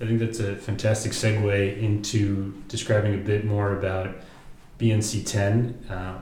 I 0.00 0.04
think 0.04 0.20
that's 0.20 0.40
a 0.40 0.54
fantastic 0.56 1.12
segue 1.12 1.82
into 1.82 2.52
describing 2.68 3.14
a 3.14 3.18
bit 3.18 3.44
more 3.44 3.78
about 3.78 4.14
BNC10. 4.78 5.90
Uh, 5.90 6.18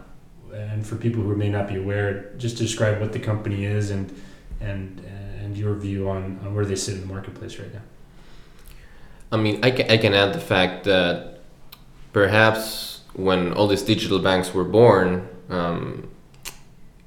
and 0.55 0.87
for 0.87 0.97
people 0.97 1.23
who 1.23 1.35
may 1.35 1.49
not 1.49 1.69
be 1.69 1.77
aware, 1.77 2.33
just 2.37 2.57
describe 2.57 3.01
what 3.01 3.13
the 3.13 3.19
company 3.19 3.65
is 3.65 3.91
and 3.91 4.15
and 4.61 5.01
and 5.45 5.57
your 5.57 5.75
view 5.75 6.09
on, 6.09 6.41
on 6.45 6.55
where 6.55 6.65
they 6.65 6.77
sit 6.77 6.95
in 6.95 7.01
the 7.03 7.07
marketplace 7.07 7.59
right 7.59 7.73
now. 7.73 7.83
I 9.31 9.37
mean, 9.37 9.65
I 9.65 9.71
can, 9.71 9.91
I 9.91 9.97
can 9.99 10.15
add 10.15 10.33
the 10.33 10.41
fact 10.41 10.85
that 10.85 11.41
perhaps 12.13 13.03
when 13.15 13.53
all 13.53 13.69
these 13.69 13.83
digital 13.83 14.19
banks 14.19 14.55
were 14.55 14.65
born, 14.65 15.29
um, 15.51 16.09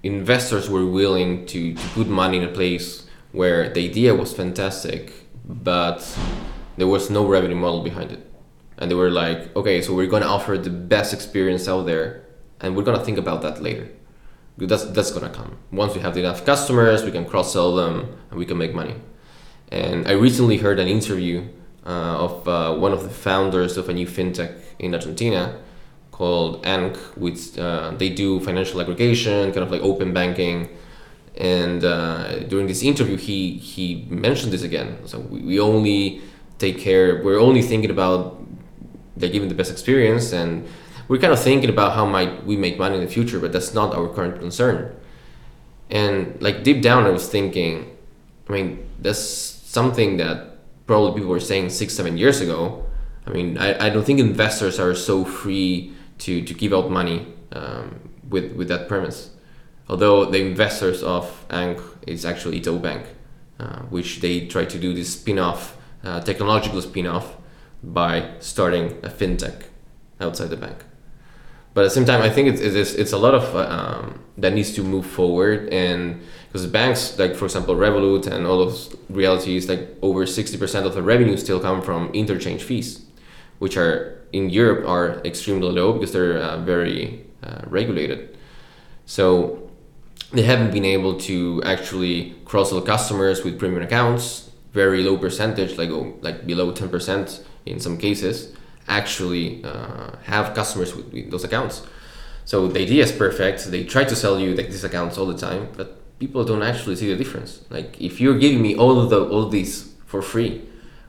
investors 0.03 0.69
were 0.69 0.85
willing 0.85 1.45
to, 1.47 1.73
to 1.73 1.87
put 1.89 2.07
money 2.07 2.37
in 2.37 2.43
a 2.43 2.51
place 2.51 3.07
where 3.31 3.69
the 3.69 3.89
idea 3.89 4.13
was 4.13 4.33
fantastic, 4.33 5.13
but 5.45 6.17
there 6.77 6.87
was 6.87 7.09
no 7.09 7.25
revenue 7.25 7.55
model 7.55 7.81
behind 7.81 8.11
it. 8.11 8.26
And 8.77 8.91
they 8.91 8.95
were 8.95 9.09
like, 9.09 9.55
okay, 9.55 9.81
so 9.81 9.93
we're 9.93 10.07
to 10.07 10.27
offer 10.27 10.57
the 10.57 10.69
best 10.69 11.13
experience 11.13 11.67
out 11.67 11.85
there 11.85 12.27
and 12.59 12.75
we're 12.75 12.83
gonna 12.83 13.03
think 13.03 13.17
about 13.17 13.41
that 13.41 13.61
later. 13.61 13.89
That's 14.57 14.85
that's 14.85 15.11
gonna 15.11 15.29
come 15.29 15.57
once 15.71 15.93
we 15.93 16.01
have 16.01 16.17
enough 16.17 16.45
customers, 16.45 17.03
we 17.03 17.11
can 17.11 17.25
cross 17.25 17.53
sell 17.53 17.75
them, 17.75 18.17
and 18.29 18.39
we 18.39 18.45
can 18.45 18.57
make 18.57 18.73
money. 18.73 18.95
And 19.69 20.07
I 20.07 20.13
recently 20.13 20.57
heard 20.57 20.79
an 20.79 20.87
interview 20.87 21.47
uh, 21.85 22.25
of 22.25 22.47
uh, 22.47 22.75
one 22.75 22.93
of 22.93 23.03
the 23.03 23.09
founders 23.09 23.77
of 23.77 23.89
a 23.89 23.93
new 23.93 24.07
fintech 24.07 24.57
in 24.79 24.93
Argentina 24.93 25.59
called 26.11 26.65
Ank, 26.65 26.97
which 27.15 27.57
uh, 27.59 27.91
they 27.97 28.09
do 28.09 28.39
financial 28.39 28.81
aggregation, 28.81 29.51
kind 29.51 29.63
of 29.63 29.69
like 29.69 29.81
open 29.81 30.13
banking. 30.13 30.69
And 31.35 31.83
uh, 31.83 32.39
during 32.39 32.65
this 32.65 32.81
interview, 32.81 33.17
he 33.17 33.57
he 33.57 34.07
mentioned 34.09 34.51
this 34.51 34.63
again. 34.63 35.05
So 35.05 35.19
we, 35.19 35.41
we 35.41 35.59
only 35.59 36.21
take 36.57 36.79
care. 36.79 37.21
We're 37.23 37.39
only 37.39 37.61
thinking 37.61 37.91
about 37.91 38.46
they 39.19 39.29
giving 39.29 39.49
the 39.49 39.55
best 39.55 39.71
experience 39.71 40.31
and 40.31 40.67
we're 41.07 41.19
kind 41.19 41.33
of 41.33 41.39
thinking 41.39 41.69
about 41.69 41.93
how 41.93 42.05
might 42.05 42.45
we 42.45 42.57
make 42.57 42.77
money 42.77 42.95
in 42.95 43.01
the 43.01 43.09
future, 43.09 43.39
but 43.39 43.53
that's 43.53 43.73
not 43.73 43.95
our 43.95 44.07
current 44.09 44.39
concern. 44.39 44.93
And 45.89 46.41
like 46.41 46.63
deep 46.63 46.81
down, 46.81 47.05
I 47.05 47.11
was 47.11 47.29
thinking, 47.29 47.95
I 48.49 48.51
mean, 48.51 48.85
that's 48.99 49.19
something 49.19 50.17
that 50.17 50.57
probably 50.85 51.13
people 51.19 51.29
were 51.29 51.39
saying 51.39 51.69
six, 51.69 51.93
seven 51.93 52.17
years 52.17 52.41
ago. 52.41 52.85
I 53.25 53.29
mean, 53.29 53.57
I, 53.57 53.87
I 53.87 53.89
don't 53.89 54.05
think 54.05 54.19
investors 54.19 54.79
are 54.79 54.93
so 54.95 55.23
free 55.23 55.93
to, 56.19 56.41
to 56.41 56.53
give 56.53 56.73
out 56.73 56.91
money 56.91 57.27
um, 57.53 58.09
with, 58.29 58.53
with 58.53 58.67
that 58.67 58.87
premise. 58.87 59.31
Although 59.89 60.25
the 60.25 60.41
investors 60.41 61.03
of 61.03 61.45
Ank 61.49 61.79
is 62.05 62.25
actually 62.25 62.59
Itaú 62.59 62.81
Bank, 62.81 63.05
uh, 63.59 63.79
which 63.83 64.19
they 64.19 64.47
try 64.47 64.65
to 64.65 64.77
do 64.77 64.93
this 64.93 65.13
spin-off, 65.13 65.77
uh, 66.03 66.19
technological 66.19 66.81
spin-off 66.81 67.36
by 67.93 68.31
starting 68.39 68.91
a 69.03 69.09
fintech 69.09 69.63
outside 70.19 70.49
the 70.49 70.57
bank 70.57 70.83
but 71.77 71.81
at 71.81 71.89
the 71.89 71.93
same 71.93 72.05
time, 72.05 72.23
I 72.23 72.31
think 72.31 72.47
it's 72.47 72.59
it's, 72.59 72.95
it's 72.95 73.11
a 73.11 73.19
lot 73.19 73.35
of 73.35 73.55
um, 73.55 74.19
that 74.39 74.51
needs 74.51 74.73
to 74.73 74.83
move 74.83 75.05
forward, 75.05 75.69
and 75.71 76.19
because 76.47 76.65
banks, 76.65 77.19
like 77.19 77.35
for 77.35 77.45
example, 77.45 77.75
Revolut 77.75 78.25
and 78.25 78.47
all 78.47 78.57
those 78.57 78.95
realities, 79.11 79.69
like 79.69 79.95
over 80.01 80.25
sixty 80.25 80.57
percent 80.57 80.87
of 80.87 80.95
the 80.95 81.03
revenue 81.03 81.37
still 81.37 81.59
come 81.59 81.83
from 81.83 82.09
interchange 82.13 82.63
fees, 82.63 83.05
which 83.59 83.77
are 83.77 84.25
in 84.33 84.49
Europe 84.49 84.87
are 84.87 85.21
extremely 85.23 85.69
low 85.69 85.93
because 85.93 86.11
they're 86.13 86.39
uh, 86.39 86.57
very 86.61 87.23
uh, 87.43 87.61
regulated. 87.67 88.35
So 89.05 89.69
they 90.33 90.41
haven't 90.41 90.71
been 90.71 90.83
able 90.83 91.19
to 91.29 91.61
actually 91.63 92.33
cross 92.43 92.71
sell 92.71 92.81
customers 92.81 93.43
with 93.43 93.59
premium 93.59 93.83
accounts, 93.83 94.49
very 94.73 95.03
low 95.03 95.15
percentage, 95.15 95.77
like 95.77 95.91
oh, 95.91 96.15
like 96.21 96.47
below 96.47 96.71
ten 96.71 96.89
percent 96.89 97.45
in 97.71 97.79
some 97.79 97.97
cases 97.97 98.53
actually 98.87 99.63
uh, 99.63 100.11
have 100.23 100.55
customers 100.55 100.95
with, 100.95 101.11
with, 101.11 101.31
those 101.31 101.43
accounts. 101.43 101.83
So 102.45 102.67
the 102.67 102.81
idea 102.81 103.03
is 103.03 103.11
perfect. 103.11 103.65
They 103.65 103.83
try 103.83 104.05
to 104.05 104.15
sell 104.15 104.39
you 104.39 104.55
like 104.55 104.67
these 104.67 104.83
accounts 104.83 105.17
all 105.17 105.25
the 105.25 105.37
time, 105.37 105.69
but 105.75 106.19
people 106.19 106.43
don't 106.43 106.63
actually 106.63 106.95
see 106.95 107.09
the 107.09 107.15
difference. 107.15 107.61
Like 107.69 107.99
if 108.01 108.21
you're 108.21 108.37
giving 108.37 108.61
me 108.61 108.75
all 108.75 108.99
of 108.99 109.09
the 109.09 109.27
all 109.27 109.49
these 109.49 109.93
for 110.05 110.21
free, 110.21 110.61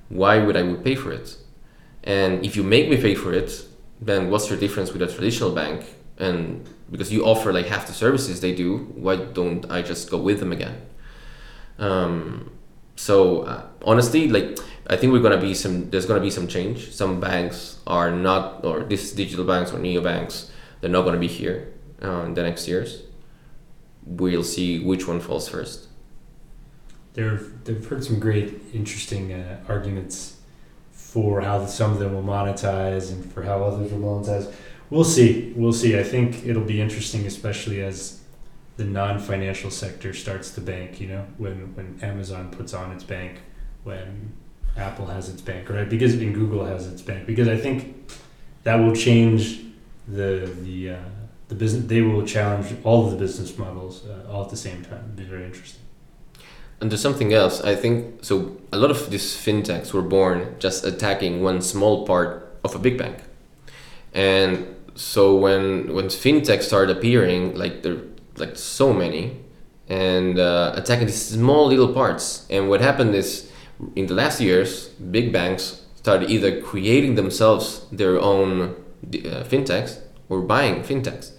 why 0.09 0.39
would 0.39 0.57
I 0.57 0.63
would 0.63 0.85
pay 0.85 0.97
for 0.97 1.13
it? 1.13 1.37
And 2.05 2.45
if 2.45 2.57
you 2.57 2.63
make 2.63 2.89
me 2.89 2.97
pay 2.97 3.15
for 3.15 3.33
it, 3.33 3.65
then 4.01 4.31
what's 4.31 4.49
your 4.51 4.59
difference 4.59 4.93
with 4.93 5.03
a 5.03 5.07
traditional 5.07 5.53
bank? 5.53 5.85
And 6.19 6.69
because 6.91 7.13
you 7.13 7.25
offer 7.25 7.53
like 7.53 7.67
half 7.67 7.87
the 7.87 7.93
services 7.93 8.41
they 8.41 8.55
do, 8.55 8.79
why 8.95 9.17
don't 9.17 9.71
I 9.71 9.83
just 9.83 10.11
go 10.11 10.19
with 10.19 10.41
them 10.41 10.53
again? 10.53 10.81
Um, 11.79 12.51
so 12.97 13.43
uh, 13.43 13.67
honestly, 13.85 14.29
like 14.29 14.59
I 14.91 14.97
think 14.97 15.13
we're 15.13 15.21
gonna 15.21 15.41
be 15.41 15.55
some. 15.55 15.91
There's 15.91 16.07
gonna 16.07 16.21
be 16.21 16.31
some 16.31 16.49
change. 16.49 16.93
Some 16.93 17.21
banks 17.21 17.79
are 17.87 18.11
not, 18.11 18.65
or 18.65 18.85
these 18.85 19.13
digital 19.13 19.45
banks 19.45 19.73
or 19.73 19.79
neo 19.79 20.01
banks, 20.01 20.51
they're 20.81 20.91
not 20.91 21.05
gonna 21.05 21.19
be 21.19 21.29
here 21.29 21.75
uh, 22.03 22.23
in 22.25 22.35
the 22.35 22.43
next 22.43 22.67
years. 22.67 23.03
We'll 24.07 24.45
see 24.45 24.79
which 24.79 25.07
one 25.07 25.21
falls 25.21 25.49
first. 25.49 25.89
They've 27.13 27.53
they've 27.65 27.85
heard 27.85 28.03
some 28.03 28.19
great, 28.19 28.63
interesting 28.73 29.33
uh, 29.33 29.61
arguments 29.69 30.37
for 30.93 31.43
how 31.43 31.67
some 31.67 31.93
of 31.93 31.99
them 31.99 32.15
will 32.15 32.23
monetize 32.23 33.11
and 33.13 33.31
for 33.33 33.43
how 33.43 33.63
others 33.65 33.93
will 33.93 34.01
monetize. 34.01 34.53
We'll 34.89 35.05
see. 35.05 35.53
We'll 35.55 35.73
see. 35.75 35.99
I 35.99 36.03
think 36.03 36.47
it'll 36.47 36.65
be 36.65 36.81
interesting, 36.81 37.27
especially 37.27 37.83
as 37.83 38.21
the 38.79 38.85
non-financial 38.85 39.71
sector 39.71 40.15
starts 40.15 40.51
to 40.53 40.63
bank. 40.63 40.99
You 40.99 41.09
know, 41.09 41.27
when 41.37 41.75
when 41.75 41.99
Amazon 42.01 42.51
puts 42.51 42.73
on 42.73 42.93
its 42.93 43.05
bank, 43.05 43.41
when 43.85 44.33
Apple 44.79 45.07
has 45.07 45.29
its 45.29 45.43
bank, 45.43 45.69
right? 45.69 45.89
Because 45.89 46.15
and 46.15 46.35
Google 46.35 46.65
has 46.65 46.87
its 46.87 47.03
bank. 47.03 47.27
Because 47.27 47.49
I 47.49 47.57
think 47.57 48.13
that 48.63 48.77
will 48.77 48.95
change 48.95 49.61
the 50.07 50.51
the 50.63 50.91
uh, 50.91 50.97
the 51.49 51.55
business. 51.55 51.87
They 51.87 52.03
will 52.03 52.25
challenge 52.25 52.75
all 52.85 53.05
of 53.05 53.11
the 53.11 53.17
business 53.17 53.59
models 53.59 54.05
uh, 54.07 54.31
all 54.31 54.45
at 54.45 54.51
the 54.51 54.57
same 54.57 54.83
time. 54.85 55.05
It'll 55.05 55.17
be 55.17 55.25
very 55.25 55.45
interesting. 55.45 55.83
And 56.81 56.91
there's 56.91 57.01
something 57.01 57.33
else. 57.33 57.61
I 57.61 57.75
think 57.75 58.25
so. 58.25 58.57
A 58.73 58.79
lot 58.79 58.91
of 58.91 59.11
these 59.11 59.35
fintechs 59.35 59.93
were 59.93 60.03
born 60.03 60.57
just 60.61 60.85
attacking 60.85 61.43
one 61.43 61.61
small 61.61 62.07
part 62.07 62.31
of 62.63 62.75
a 62.75 62.79
big 62.79 62.97
bank, 62.97 63.19
and 64.15 64.77
so 64.95 65.37
when 65.37 65.93
when 65.93 66.07
fintechs 66.07 66.63
started 66.63 66.97
appearing, 66.97 67.57
like 67.57 67.83
there 67.83 67.99
like 68.37 68.57
so 68.57 68.93
many, 68.93 69.37
and 69.89 70.39
uh, 70.39 70.73
attacking 70.77 71.07
these 71.07 71.21
small 71.21 71.67
little 71.67 71.93
parts. 71.93 72.47
And 72.51 72.69
what 72.69 72.81
happened 72.81 73.15
is 73.15 73.48
in 73.95 74.07
the 74.07 74.15
last 74.15 74.41
years, 74.41 74.89
big 74.89 75.33
banks 75.33 75.85
started 75.95 76.31
either 76.31 76.61
creating 76.61 77.15
themselves 77.15 77.87
their 77.93 78.21
own 78.21 78.75
uh, 79.05 79.45
fintechs 79.45 80.01
or 80.29 80.41
buying 80.43 80.83
fintechs. 80.83 81.33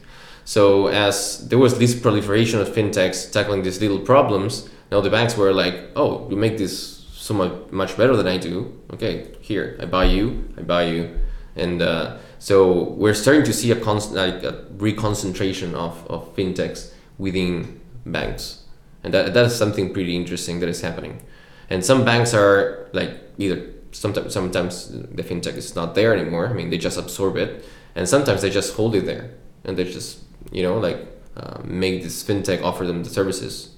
So 0.46 0.88
as 0.88 1.48
there 1.50 1.60
was 1.60 1.77
this 1.77 1.93
proliferation 2.00 2.60
of 2.60 2.69
fintechs 2.69 3.31
tackling 3.31 3.63
these 3.63 3.81
little 3.81 4.00
problems, 4.00 4.69
now 4.91 5.01
the 5.01 5.10
banks 5.10 5.38
were 5.38 5.53
like, 5.53 5.75
"Oh, 5.96 6.27
you 6.29 6.38
make 6.38 6.58
this 6.58 7.05
so 7.13 7.34
much 7.34 7.53
much 7.72 7.96
better 7.98 8.15
than 8.15 8.27
I 8.27 8.38
do. 8.38 8.74
Okay, 8.93 9.27
here 9.41 9.77
I 9.79 9.86
buy 9.86 10.05
you, 10.05 10.51
I 10.58 10.62
buy 10.62 10.84
you," 10.86 11.19
and 11.55 11.81
uh, 11.81 12.17
so 12.39 12.91
we're 13.01 13.13
starting 13.13 13.43
to 13.43 13.53
see 13.53 13.69
a 13.72 13.75
constant 13.75 14.17
like 14.17 14.43
a 14.43 14.65
reconcentration 14.77 15.75
of, 15.75 16.08
of 16.08 16.36
fintechs 16.36 16.93
within 17.19 17.79
banks, 18.05 18.63
and 19.03 19.13
that 19.13 19.34
that 19.34 19.46
is 19.46 19.55
something 19.55 19.93
pretty 19.93 20.15
interesting 20.15 20.60
that 20.62 20.69
is 20.69 20.81
happening 20.81 21.22
and 21.70 21.84
some 21.86 22.04
banks 22.06 22.34
are 22.34 22.90
like 22.94 23.12
either 23.38 23.66
sometimes 23.92 24.34
sometimes 24.34 24.90
the 24.90 25.24
fintech 25.24 25.56
is 25.56 25.76
not 25.76 25.96
there 25.96 26.14
anymore. 26.14 26.48
I 26.48 26.54
mean 26.54 26.70
they 26.70 26.78
just 26.78 26.98
absorb 26.98 27.38
it. 27.38 27.66
And 27.96 28.08
sometimes 28.08 28.42
they 28.42 28.50
just 28.50 28.76
hold 28.76 28.96
it 28.96 29.06
there. 29.06 29.32
And 29.66 29.78
they 29.78 29.84
just 29.84 30.20
you 30.52 30.64
know 30.64 30.78
like 30.78 31.08
uh, 31.36 31.60
make 31.64 32.04
this 32.04 32.24
fintech 32.24 32.64
offer 32.64 32.86
them 32.86 33.04
the 33.04 33.10
services. 33.10 33.76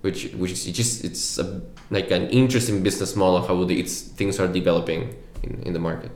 Which 0.00 0.32
which 0.34 0.52
is 0.52 0.64
just 0.66 1.04
it's 1.04 1.38
a, 1.38 1.60
like 1.90 2.10
an 2.10 2.28
interesting 2.30 2.82
business 2.82 3.16
model 3.16 3.42
how 3.42 3.64
the, 3.64 3.80
it's 3.80 4.00
things 4.00 4.38
are 4.38 4.46
developing 4.46 5.14
in, 5.42 5.62
in 5.62 5.72
the 5.72 5.80
market. 5.80 6.12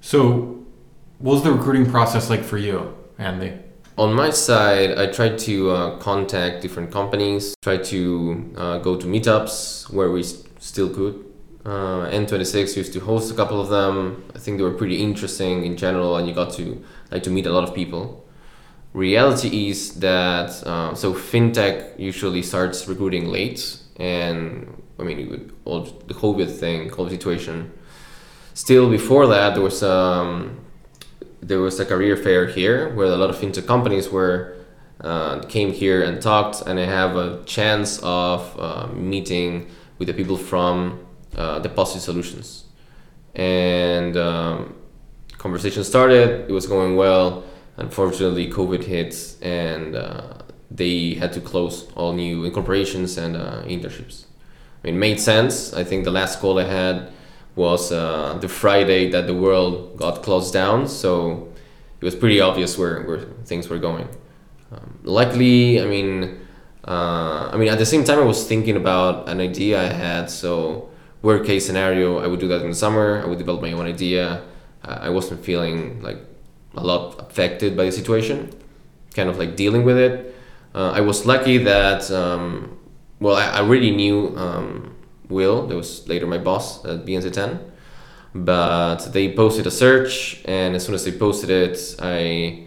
So 0.00 0.58
What 1.18 1.34
was 1.34 1.42
the 1.42 1.52
recruiting 1.52 1.90
process 1.90 2.30
like 2.30 2.44
for 2.44 2.58
you, 2.58 2.96
Andy? 3.18 3.52
On 3.98 4.14
my 4.14 4.30
side, 4.30 4.96
I 4.96 5.08
tried 5.08 5.40
to 5.40 5.70
uh, 5.72 5.98
contact 5.98 6.62
different 6.62 6.92
companies, 6.92 7.56
tried 7.62 7.82
to 7.86 8.54
uh, 8.56 8.78
go 8.78 8.94
to 8.94 9.04
meetups 9.08 9.92
where 9.92 10.08
we 10.12 10.22
still 10.22 10.88
could. 10.88 11.24
Uh, 11.64 12.08
N26 12.08 12.76
used 12.76 12.92
to 12.92 13.00
host 13.00 13.32
a 13.32 13.34
couple 13.34 13.60
of 13.60 13.70
them. 13.70 14.22
I 14.36 14.38
think 14.38 14.58
they 14.58 14.62
were 14.62 14.70
pretty 14.70 15.02
interesting 15.02 15.64
in 15.66 15.76
general, 15.76 16.16
and 16.16 16.28
you 16.28 16.32
got 16.32 16.52
to 16.52 16.80
like 17.10 17.24
to 17.24 17.30
meet 17.30 17.46
a 17.46 17.50
lot 17.50 17.68
of 17.68 17.74
people. 17.74 18.24
Reality 18.92 19.68
is 19.68 19.94
that 19.94 20.50
uh, 20.64 20.94
so 20.94 21.12
fintech 21.12 21.98
usually 21.98 22.42
starts 22.42 22.86
recruiting 22.86 23.26
late, 23.26 23.80
and 23.96 24.80
I 25.00 25.02
mean 25.02 25.28
with 25.28 25.52
all 25.64 25.82
the 26.06 26.14
COVID 26.14 26.48
thing, 26.56 26.88
COVID 26.88 27.10
situation. 27.10 27.72
Still, 28.54 28.88
before 28.88 29.26
that, 29.26 29.54
there 29.54 29.62
was 29.62 29.82
um, 29.82 30.67
there 31.48 31.60
was 31.60 31.80
a 31.80 31.84
career 31.84 32.16
fair 32.16 32.46
here 32.46 32.94
where 32.94 33.06
a 33.06 33.16
lot 33.16 33.30
of 33.30 33.36
fintech 33.36 33.66
companies 33.66 34.10
were 34.10 34.54
uh, 35.00 35.40
came 35.48 35.72
here 35.72 36.02
and 36.02 36.20
talked, 36.20 36.62
and 36.66 36.78
I 36.78 36.84
have 36.84 37.16
a 37.16 37.42
chance 37.44 38.00
of 38.02 38.40
uh, 38.58 38.88
meeting 38.88 39.68
with 39.98 40.08
the 40.08 40.14
people 40.14 40.36
from 40.36 41.06
uh, 41.36 41.58
Deposit 41.60 42.00
Solutions, 42.00 42.64
and 43.34 44.16
um, 44.16 44.74
conversation 45.38 45.84
started. 45.84 46.48
It 46.48 46.52
was 46.52 46.66
going 46.66 46.96
well. 46.96 47.44
Unfortunately, 47.76 48.50
COVID 48.50 48.84
hit, 48.84 49.36
and 49.40 49.94
uh, 49.94 50.34
they 50.70 51.14
had 51.14 51.32
to 51.32 51.40
close 51.40 51.90
all 51.94 52.12
new 52.12 52.44
incorporations 52.44 53.16
and 53.16 53.36
uh, 53.36 53.62
internships. 53.62 54.24
I 54.82 54.88
mean, 54.88 54.96
it 54.96 54.98
made 54.98 55.20
sense. 55.20 55.72
I 55.72 55.84
think 55.84 56.04
the 56.04 56.10
last 56.10 56.40
call 56.40 56.58
I 56.58 56.64
had 56.64 57.12
was 57.58 57.90
uh, 57.90 58.38
the 58.40 58.48
Friday 58.48 59.10
that 59.10 59.26
the 59.26 59.34
world 59.34 59.96
got 59.96 60.22
closed 60.22 60.52
down, 60.54 60.86
so 60.86 61.48
it 62.00 62.04
was 62.04 62.14
pretty 62.14 62.40
obvious 62.40 62.78
where, 62.78 63.02
where 63.02 63.18
things 63.44 63.68
were 63.68 63.78
going. 63.78 64.08
Um, 64.70 65.00
luckily, 65.02 65.82
I 65.82 65.86
mean, 65.86 66.38
uh, 66.86 67.50
I 67.52 67.56
mean, 67.56 67.68
at 67.68 67.78
the 67.78 67.84
same 67.84 68.04
time, 68.04 68.20
I 68.20 68.24
was 68.24 68.46
thinking 68.46 68.76
about 68.76 69.28
an 69.28 69.40
idea 69.40 69.82
I 69.82 69.92
had. 69.92 70.30
So, 70.30 70.88
worst 71.20 71.44
case 71.46 71.66
scenario, 71.66 72.18
I 72.18 72.28
would 72.28 72.38
do 72.38 72.46
that 72.46 72.62
in 72.62 72.68
the 72.68 72.76
summer. 72.76 73.20
I 73.24 73.26
would 73.26 73.38
develop 73.38 73.60
my 73.60 73.72
own 73.72 73.86
idea. 73.86 74.44
Uh, 74.84 74.98
I 75.02 75.10
wasn't 75.10 75.44
feeling 75.44 76.00
like 76.00 76.18
a 76.76 76.84
lot 76.84 77.20
affected 77.20 77.76
by 77.76 77.86
the 77.86 77.92
situation, 77.92 78.54
kind 79.14 79.28
of 79.28 79.36
like 79.36 79.56
dealing 79.56 79.84
with 79.84 79.98
it. 79.98 80.32
Uh, 80.76 80.92
I 80.92 81.00
was 81.00 81.26
lucky 81.26 81.58
that, 81.58 82.08
um, 82.12 82.78
well, 83.18 83.34
I, 83.34 83.46
I 83.46 83.58
already 83.62 83.90
knew 83.90 84.36
um, 84.36 84.94
Will, 85.28 85.66
that 85.66 85.76
was 85.76 86.08
later 86.08 86.26
my 86.26 86.38
boss 86.38 86.84
at 86.84 87.04
BNC10, 87.04 87.60
but 88.34 89.12
they 89.12 89.34
posted 89.34 89.66
a 89.66 89.70
search, 89.70 90.42
and 90.44 90.74
as 90.74 90.84
soon 90.84 90.94
as 90.94 91.04
they 91.04 91.12
posted 91.12 91.50
it, 91.50 91.96
I, 92.00 92.64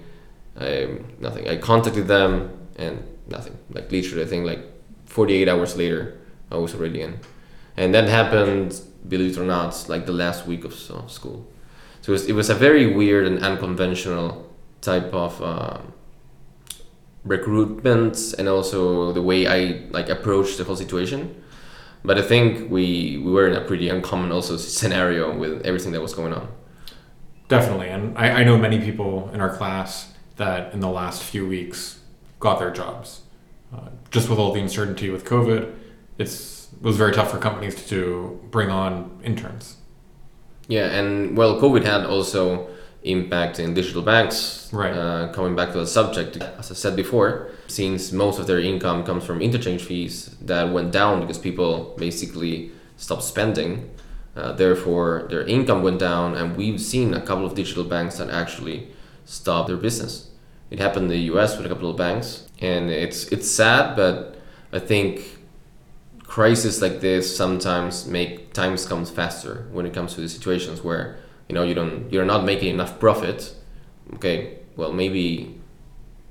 I 0.60 1.00
nothing. 1.20 1.48
I 1.48 1.58
contacted 1.58 2.08
them, 2.08 2.51
and 2.75 3.03
nothing. 3.27 3.58
Like 3.72 3.91
literally, 3.91 4.24
I 4.24 4.27
think 4.27 4.46
like 4.46 4.63
48 5.06 5.48
hours 5.50 5.75
later, 5.75 6.20
I 6.51 6.58
was 6.58 6.75
already 6.75 7.01
in, 7.01 7.20
and 7.77 7.94
that 7.94 8.08
happened, 8.10 8.80
believe 9.08 9.38
it 9.38 9.41
or 9.41 9.46
not, 9.46 9.86
like 9.89 10.06
the 10.06 10.13
last 10.13 10.46
week 10.46 10.63
of 10.63 10.74
school. 10.74 11.48
So 12.01 12.12
it 12.12 12.13
was, 12.13 12.25
it 12.27 12.34
was 12.34 12.50
a 12.50 12.56
very 12.56 12.88
weird 12.94 13.27
and 13.27 13.39
unconventional 13.39 14.50
type 14.82 15.13
of 15.13 15.41
uh, 15.41 15.80
recruitment, 17.24 18.34
and 18.38 18.47
also 18.47 19.12
the 19.13 19.21
way 19.21 19.47
I 19.47 19.88
like 19.91 20.10
approached 20.10 20.58
the 20.58 20.63
whole 20.63 20.76
situation. 20.76 21.43
But 22.03 22.17
I 22.17 22.21
think 22.21 22.71
we 22.71 23.17
we 23.17 23.31
were 23.31 23.47
in 23.47 23.55
a 23.55 23.61
pretty 23.61 23.89
uncommon 23.89 24.31
also 24.31 24.57
scenario 24.57 25.35
with 25.35 25.65
everything 25.65 25.91
that 25.91 26.01
was 26.01 26.13
going 26.13 26.33
on. 26.33 26.47
Definitely, 27.47 27.89
and 27.89 28.17
I, 28.17 28.41
I 28.41 28.43
know 28.43 28.57
many 28.57 28.79
people 28.79 29.29
in 29.33 29.41
our 29.41 29.55
class 29.55 30.13
that 30.37 30.73
in 30.73 30.79
the 30.79 30.89
last 30.89 31.21
few 31.21 31.47
weeks 31.47 31.99
got 32.39 32.59
their 32.59 32.71
jobs. 32.71 33.21
Uh, 33.73 33.89
just 34.09 34.29
with 34.29 34.39
all 34.39 34.53
the 34.53 34.59
uncertainty 34.59 35.09
with 35.09 35.25
COVID, 35.25 35.73
it's 36.17 36.69
it 36.73 36.81
was 36.81 36.97
very 36.97 37.13
tough 37.13 37.29
for 37.31 37.37
companies 37.37 37.87
to 37.89 38.39
bring 38.49 38.69
on 38.69 39.19
interns. 39.23 39.77
Yeah, 40.67 40.87
and 40.87 41.37
well, 41.37 41.59
COVID 41.59 41.83
had 41.83 42.05
also 42.05 42.69
impact 43.03 43.59
in 43.59 43.73
digital 43.73 44.01
banks. 44.01 44.69
Right. 44.71 44.93
Uh, 44.93 45.31
coming 45.33 45.55
back 45.55 45.71
to 45.71 45.79
the 45.79 45.87
subject, 45.87 46.37
as 46.37 46.71
I 46.71 46.75
said 46.75 46.95
before, 46.95 47.49
since 47.67 48.11
most 48.11 48.39
of 48.39 48.47
their 48.47 48.59
income 48.59 49.03
comes 49.03 49.25
from 49.25 49.41
interchange 49.41 49.83
fees, 49.83 50.35
that 50.41 50.71
went 50.71 50.91
down 50.91 51.21
because 51.21 51.37
people 51.37 51.95
basically 51.97 52.71
stopped 52.97 53.23
spending. 53.23 53.89
Uh, 54.35 54.53
therefore, 54.53 55.27
their 55.29 55.45
income 55.45 55.83
went 55.83 55.99
down, 55.99 56.35
and 56.35 56.55
we've 56.55 56.79
seen 56.79 57.13
a 57.13 57.21
couple 57.21 57.45
of 57.45 57.53
digital 57.55 57.83
banks 57.83 58.17
that 58.17 58.29
actually 58.29 58.87
stopped 59.25 59.67
their 59.67 59.77
business. 59.77 60.29
It 60.69 60.79
happened 60.79 61.05
in 61.05 61.09
the 61.09 61.25
U.S. 61.33 61.57
with 61.57 61.65
a 61.65 61.69
couple 61.69 61.89
of 61.89 61.97
banks, 61.97 62.47
and 62.59 62.89
it's 62.89 63.25
it's 63.27 63.49
sad, 63.49 63.95
but 63.97 64.39
I 64.71 64.79
think 64.79 65.37
crises 66.23 66.81
like 66.81 67.01
this 67.01 67.35
sometimes 67.35 68.07
make 68.07 68.53
times 68.53 68.85
comes 68.85 69.09
faster 69.09 69.67
when 69.73 69.85
it 69.85 69.93
comes 69.93 70.15
to 70.15 70.21
the 70.21 70.29
situations 70.29 70.81
where 70.81 71.17
you 71.51 71.55
know 71.55 71.63
you 71.63 71.73
don't 71.73 72.09
you're 72.13 72.23
not 72.23 72.45
making 72.45 72.69
enough 72.69 72.97
profit 72.97 73.53
okay 74.15 74.59
well 74.77 74.93
maybe 74.93 75.59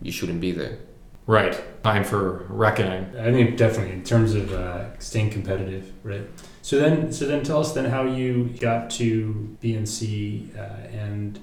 you 0.01 0.11
shouldn't 0.11 0.41
be 0.41 0.51
there 0.53 0.79
Right. 1.27 1.85
Time 1.85 2.03
for 2.03 2.45
reckoning. 2.49 3.07
I 3.17 3.31
think 3.31 3.57
definitely 3.57 3.93
in 3.93 4.03
terms 4.03 4.35
of 4.35 4.53
uh, 4.53 4.99
staying 4.99 5.31
competitive, 5.31 5.93
right? 6.03 6.27
So 6.63 6.81
then, 6.81 7.13
so 7.13 7.25
then, 7.27 7.45
tell 7.45 7.61
us 7.61 7.73
then 7.73 7.85
how 7.85 8.03
you 8.03 8.51
got 8.59 8.91
to 8.99 9.57
BNC 9.63 10.59
uh, 10.59 10.89
and 10.91 11.39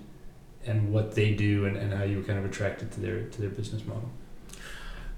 and 0.65 0.91
what 0.91 1.15
they 1.15 1.33
do 1.33 1.65
and, 1.65 1.77
and 1.77 1.93
how 1.93 2.03
you 2.03 2.17
were 2.17 2.23
kind 2.23 2.37
of 2.37 2.43
attracted 2.43 2.91
to 2.91 2.99
their 2.99 3.23
to 3.23 3.41
their 3.41 3.49
business 3.49 3.85
model. 3.85 4.09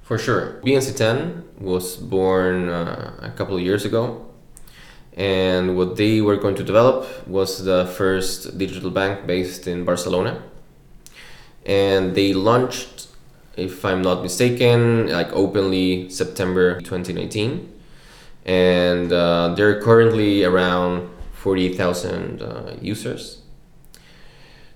for 0.04 0.18
sure 0.18 0.62
bnc10 0.64 1.60
was 1.60 1.96
born 1.98 2.70
uh, 2.70 3.16
a 3.22 3.32
couple 3.32 3.56
of 3.56 3.62
years 3.62 3.86
ago 3.86 4.29
and 5.16 5.76
what 5.76 5.96
they 5.98 6.22
were 6.22 6.38
going 6.38 6.56
to 6.56 6.64
develop 6.64 7.28
was 7.28 7.64
the 7.64 7.86
first 7.88 8.58
digital 8.58 8.90
bank 8.90 9.26
based 9.28 9.68
in 9.68 9.86
barcelona. 9.86 10.44
And 11.66 12.16
they 12.16 12.34
launched 12.34 13.08
if 13.58 13.84
i'm 13.84 14.02
not 14.02 14.22
mistaken 14.24 15.08
like 15.12 15.32
openly 15.34 16.10
september 16.10 16.80
2019 16.80 17.80
and 18.46 19.12
uh, 19.12 19.54
they're 19.56 19.82
currently 19.82 20.44
around 20.44 21.10
40000 21.34 22.42
uh, 22.42 22.74
users. 22.82 23.42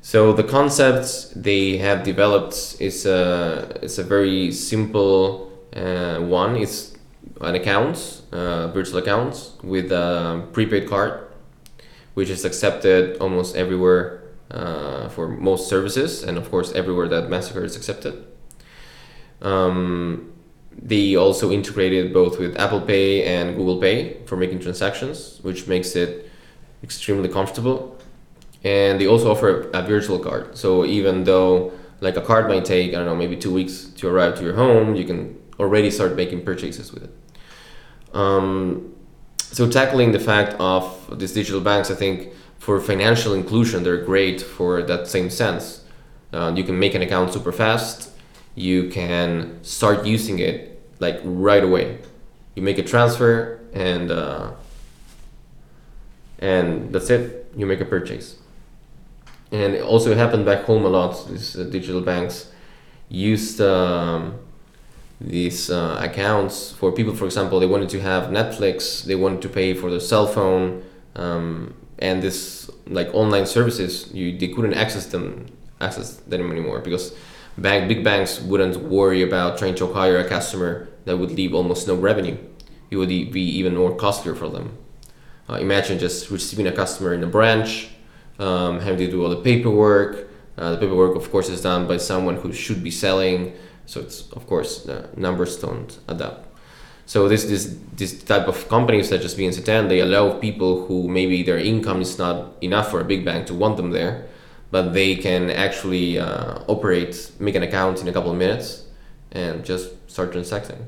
So 0.01 0.33
the 0.33 0.43
concept 0.43 1.33
they 1.35 1.77
have 1.77 2.03
developed 2.03 2.75
is 2.79 3.05
a 3.05 3.79
it's 3.81 3.97
a 3.97 4.03
very 4.03 4.51
simple 4.51 5.51
uh, 5.75 6.19
one. 6.19 6.55
It's 6.57 6.92
an 7.43 7.56
account, 7.56 8.21
uh, 8.32 8.67
virtual 8.67 8.99
account 8.99 9.51
with 9.63 9.91
a 9.91 10.47
prepaid 10.51 10.89
card, 10.89 11.27
which 12.13 12.29
is 12.29 12.45
accepted 12.45 13.17
almost 13.17 13.56
everywhere 13.56 14.23
uh, 14.51 15.10
for 15.10 15.27
most 15.27 15.67
services, 15.67 16.23
and 16.23 16.38
of 16.38 16.49
course 16.49 16.71
everywhere 16.73 17.08
that 17.08 17.29
Mastercard 17.29 17.65
is 17.65 17.75
accepted. 17.75 18.25
Um, 19.41 20.32
they 20.71 21.15
also 21.15 21.51
integrated 21.51 22.13
both 22.13 22.39
with 22.39 22.60
Apple 22.60 22.82
Pay 22.82 23.25
and 23.25 23.56
Google 23.56 23.79
Pay 23.79 24.23
for 24.25 24.38
making 24.38 24.60
transactions, 24.60 25.39
which 25.43 25.67
makes 25.67 25.95
it 25.95 26.29
extremely 26.84 27.29
comfortable 27.29 27.97
and 28.63 28.99
they 28.99 29.08
also 29.08 29.32
offer 29.32 29.69
a, 29.73 29.79
a 29.79 29.82
virtual 29.84 30.19
card. 30.19 30.58
So 30.58 30.86
even 30.86 31.23
though 31.23 31.73
like 31.99 32.17
a 32.17 32.21
card 32.21 32.47
might 32.47 32.65
take 32.65 32.91
I 32.91 32.97
don't 32.97 33.06
know 33.06 33.15
maybe 33.15 33.36
two 33.36 33.53
weeks 33.53 33.86
to 33.97 34.08
arrive 34.08 34.36
to 34.38 34.43
your 34.43 34.56
home, 34.56 34.95
you 34.95 35.06
can 35.06 35.39
already 35.60 35.91
start 35.91 36.15
making 36.15 36.43
purchases 36.43 36.93
with 36.93 37.03
it. 37.03 37.12
Um, 38.13 38.95
so 39.38 39.69
tackling 39.69 40.12
the 40.12 40.19
fact 40.19 40.56
of 40.60 41.19
these 41.19 41.34
digital 41.34 41.62
banks, 41.62 41.91
I 41.91 41.95
think 41.95 42.34
for 42.58 42.80
financial 42.80 43.34
inclusion 43.34 43.84
they're 43.84 44.04
great 44.04 44.41
for 44.41 44.82
that 44.84 45.08
same 45.08 45.30
sense. 45.30 45.84
Uh, 46.32 46.52
you 46.56 46.63
can 46.63 46.80
make 46.80 46.95
an 46.95 47.02
account 47.02 47.34
super 47.34 47.52
fast. 47.52 48.12
You 48.56 48.89
can 48.89 49.63
start 49.63 50.06
using 50.06 50.39
it 50.39 50.82
like 50.99 51.19
right 51.23 51.63
away. 51.63 51.99
You 52.56 52.62
make 52.62 52.78
a 52.78 52.84
transfer 52.84 53.60
and 53.73 54.12
uh, 54.12 54.52
and 56.39 56.91
that's 56.93 57.10
it. 57.10 57.52
You 57.56 57.65
make 57.65 57.82
a 57.82 57.86
purchase 57.86 58.38
and 59.54 59.76
also 59.76 59.76
it 59.76 59.82
also 59.82 60.15
happened 60.15 60.45
back 60.45 60.65
home 60.65 60.84
a 60.84 60.89
lot. 60.89 61.28
These 61.30 61.56
uh, 61.56 61.63
digital 61.65 62.02
banks 62.02 62.52
used 63.08 63.62
um, 63.62 64.39
these 65.21 65.69
uh, 65.69 65.97
accounts 66.02 66.71
for 66.71 66.91
people. 66.91 67.15
For 67.15 67.26
example, 67.26 67.60
they 67.60 67.67
wanted 67.67 67.89
to 67.89 68.02
have 68.02 68.30
Netflix, 68.30 69.04
they 69.04 69.15
wanted 69.15 69.41
to 69.41 69.49
pay 69.49 69.73
for 69.73 69.89
their 69.89 69.99
cell 69.99 70.28
phone, 70.28 70.84
um, 71.15 71.73
and 71.99 72.21
this 72.21 72.69
like 72.88 73.10
online 73.13 73.45
services. 73.45 74.10
You 74.13 74.38
they 74.38 74.49
couldn't 74.49 74.73
access 74.73 75.06
them 75.08 75.47
access 75.80 76.15
them 76.28 76.52
anymore 76.52 76.80
because 76.80 77.13
bank 77.58 77.88
big 77.88 78.04
banks 78.04 78.41
wouldn't 78.41 78.78
worry 78.78 79.21
about 79.21 79.58
trying 79.58 79.76
to 79.76 79.86
acquire 79.86 80.17
a 80.17 80.28
customer 80.28 80.88
that 81.06 81.17
would 81.17 81.32
leave 81.32 81.54
almost 81.54 81.88
no 81.88 81.95
revenue. 81.95 82.38
It 82.89 82.97
would 82.97 83.10
be 83.10 83.41
even 83.60 83.76
more 83.76 83.95
costlier 83.95 84.36
for 84.36 84.49
them. 84.49 84.78
Uh, 85.49 85.56
imagine 85.56 85.99
just 85.99 86.30
receiving 86.32 86.67
a 86.67 86.71
customer 86.71 87.13
in 87.13 87.23
a 87.23 87.28
branch 87.28 87.89
um, 88.39 88.80
having 88.80 88.97
to 88.99 89.12
do 89.12 89.23
all 89.23 89.30
the 89.30 89.41
paperwork, 89.41 90.30
Uh, 90.56 90.71
the 90.71 90.78
paperwork, 90.78 91.15
of 91.15 91.32
course, 91.32 91.49
is 91.49 91.62
done 91.62 91.88
by 91.88 91.97
someone 91.97 92.36
who 92.38 92.54
should 92.54 92.84
be 92.84 92.91
selling. 92.91 93.54
So 93.85 94.01
it's 94.01 94.31
of 94.31 94.47
course 94.47 94.83
the 94.83 95.09
numbers 95.15 95.57
don't 95.57 95.97
up. 96.07 96.53
So 97.05 97.27
this 97.27 97.43
this 97.45 97.75
this 97.95 98.23
type 98.23 98.47
of 98.47 98.69
companies 98.69 99.09
such 99.09 99.25
as 99.25 99.35
BNC10, 99.35 99.89
they 99.89 99.99
allow 99.99 100.39
people 100.39 100.85
who 100.85 101.07
maybe 101.07 101.43
their 101.43 101.57
income 101.57 102.01
is 102.01 102.17
not 102.17 102.53
enough 102.61 102.89
for 102.91 103.01
a 103.01 103.03
big 103.03 103.25
bank 103.25 103.47
to 103.47 103.53
want 103.53 103.77
them 103.77 103.91
there, 103.91 104.25
but 104.71 104.93
they 104.93 105.15
can 105.15 105.49
actually 105.49 106.17
uh, 106.17 106.59
operate, 106.67 107.31
make 107.39 107.55
an 107.55 107.63
account 107.63 108.01
in 108.01 108.07
a 108.07 108.13
couple 108.13 108.31
of 108.31 108.37
minutes, 108.37 108.85
and 109.31 109.65
just 109.65 109.91
start 110.09 110.31
transacting. 110.31 110.85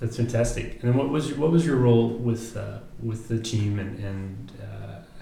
That's 0.00 0.16
fantastic. 0.16 0.82
And 0.82 0.94
what 0.94 1.08
was 1.08 1.30
your, 1.30 1.38
what 1.38 1.50
was 1.50 1.64
your 1.64 1.76
role 1.76 2.08
with 2.08 2.56
uh, 2.56 2.78
with 3.02 3.28
the 3.28 3.38
team 3.38 3.78
and 3.78 3.98
and 3.98 4.52
uh, 4.62 4.75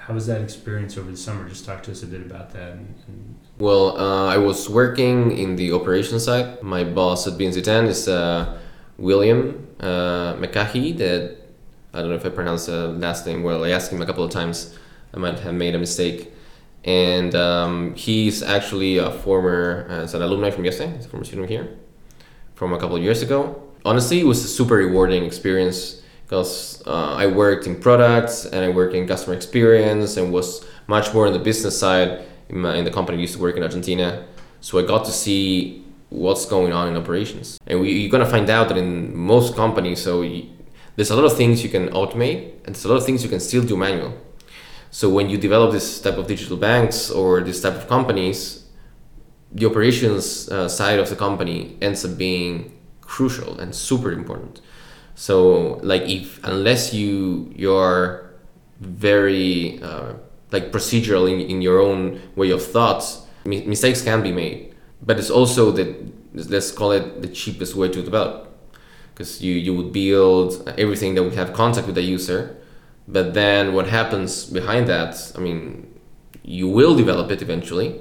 how 0.06 0.12
was 0.12 0.26
that 0.26 0.42
experience 0.42 0.98
over 0.98 1.10
the 1.10 1.16
summer? 1.16 1.48
Just 1.48 1.64
talk 1.64 1.82
to 1.84 1.90
us 1.90 2.02
a 2.02 2.06
bit 2.06 2.20
about 2.20 2.52
that. 2.52 2.72
And, 2.72 2.94
and 3.08 3.36
Well, 3.58 3.98
uh, 3.98 4.26
I 4.26 4.36
was 4.36 4.68
working 4.68 5.36
in 5.38 5.56
the 5.56 5.72
operations 5.72 6.24
side. 6.26 6.62
My 6.62 6.84
boss 6.84 7.26
at 7.26 7.34
BNC10 7.34 7.86
is 7.86 8.06
uh, 8.06 8.58
William 8.98 9.66
uh, 9.80 10.34
McCahey. 10.34 10.98
That 10.98 11.38
I 11.94 12.00
don't 12.00 12.10
know 12.10 12.16
if 12.16 12.26
I 12.26 12.28
pronounced 12.28 12.66
the 12.66 12.88
last 12.88 13.24
name 13.26 13.42
well. 13.42 13.64
I 13.64 13.70
asked 13.70 13.90
him 13.90 14.02
a 14.02 14.06
couple 14.06 14.22
of 14.22 14.30
times. 14.30 14.76
I 15.14 15.18
might 15.18 15.38
have 15.38 15.54
made 15.54 15.74
a 15.74 15.78
mistake. 15.78 16.32
And 16.84 17.34
um, 17.34 17.94
he's 17.94 18.42
actually 18.42 18.98
a 18.98 19.10
former, 19.10 19.86
uh, 19.88 20.16
an 20.16 20.22
alumni 20.22 20.50
from 20.50 20.66
yesterday. 20.66 20.94
He's 20.96 21.06
a 21.06 21.08
former 21.08 21.24
student 21.24 21.48
here 21.48 21.78
from 22.54 22.74
a 22.74 22.78
couple 22.78 22.96
of 22.96 23.02
years 23.02 23.22
ago. 23.22 23.62
Honestly, 23.86 24.20
it 24.20 24.26
was 24.26 24.44
a 24.44 24.48
super 24.48 24.74
rewarding 24.74 25.24
experience 25.24 26.02
because 26.24 26.82
uh, 26.86 27.14
I 27.14 27.26
worked 27.26 27.66
in 27.66 27.76
products 27.76 28.46
and 28.46 28.64
I 28.64 28.70
worked 28.70 28.94
in 28.94 29.06
customer 29.06 29.36
experience 29.36 30.16
and 30.16 30.32
was 30.32 30.66
much 30.86 31.12
more 31.14 31.26
on 31.26 31.32
the 31.32 31.38
business 31.38 31.78
side 31.78 32.24
in, 32.48 32.58
my, 32.60 32.76
in 32.76 32.84
the 32.84 32.90
company 32.90 33.18
I 33.18 33.20
used 33.20 33.34
to 33.34 33.40
work 33.40 33.56
in 33.56 33.62
Argentina. 33.62 34.26
So 34.60 34.78
I 34.78 34.82
got 34.86 35.04
to 35.04 35.12
see 35.12 35.84
what's 36.08 36.46
going 36.46 36.72
on 36.72 36.88
in 36.88 36.96
operations. 36.96 37.58
And 37.66 37.80
we, 37.80 37.92
you're 37.92 38.10
gonna 38.10 38.26
find 38.26 38.48
out 38.48 38.68
that 38.68 38.78
in 38.78 39.14
most 39.16 39.54
companies, 39.54 40.02
so 40.02 40.22
you, 40.22 40.48
there's 40.96 41.10
a 41.10 41.16
lot 41.16 41.24
of 41.24 41.36
things 41.36 41.62
you 41.62 41.68
can 41.68 41.88
automate 41.88 42.54
and 42.64 42.74
there's 42.74 42.84
a 42.84 42.88
lot 42.88 42.96
of 42.96 43.04
things 43.04 43.22
you 43.22 43.28
can 43.28 43.40
still 43.40 43.62
do 43.62 43.76
manual. 43.76 44.16
So 44.90 45.10
when 45.10 45.28
you 45.28 45.36
develop 45.36 45.72
this 45.72 46.00
type 46.00 46.16
of 46.16 46.26
digital 46.26 46.56
banks 46.56 47.10
or 47.10 47.40
this 47.40 47.60
type 47.60 47.74
of 47.74 47.88
companies, 47.88 48.64
the 49.52 49.66
operations 49.66 50.48
uh, 50.48 50.68
side 50.68 50.98
of 50.98 51.08
the 51.08 51.16
company 51.16 51.76
ends 51.82 52.04
up 52.04 52.16
being 52.16 52.78
crucial 53.00 53.58
and 53.58 53.74
super 53.74 54.12
important. 54.12 54.60
So 55.14 55.78
like 55.82 56.02
if 56.02 56.42
unless 56.44 56.92
you 56.92 57.52
you're 57.54 58.30
very 58.80 59.80
uh, 59.82 60.14
like 60.50 60.72
procedural 60.72 61.30
in, 61.30 61.40
in 61.40 61.62
your 61.62 61.80
own 61.80 62.20
way 62.36 62.50
of 62.50 62.62
thoughts, 62.64 63.22
mi- 63.44 63.64
mistakes 63.64 64.02
can 64.02 64.22
be 64.22 64.32
made. 64.32 64.74
But 65.02 65.18
it's 65.18 65.30
also 65.30 65.70
the 65.70 65.94
let's 66.34 66.72
call 66.72 66.90
it 66.92 67.22
the 67.22 67.28
cheapest 67.28 67.74
way 67.76 67.88
to 67.88 68.02
develop. 68.02 68.50
Because 69.14 69.40
you 69.42 69.54
you 69.54 69.74
would 69.74 69.92
build 69.92 70.68
everything 70.76 71.14
that 71.14 71.22
would 71.22 71.34
have 71.34 71.52
contact 71.52 71.86
with 71.86 71.94
the 71.94 72.02
user. 72.02 72.56
But 73.06 73.34
then 73.34 73.74
what 73.74 73.86
happens 73.88 74.46
behind 74.46 74.88
that 74.88 75.32
i 75.36 75.38
mean 75.38 75.90
you 76.42 76.68
will 76.68 76.94
develop 76.94 77.30
it 77.30 77.40
eventually. 77.42 78.00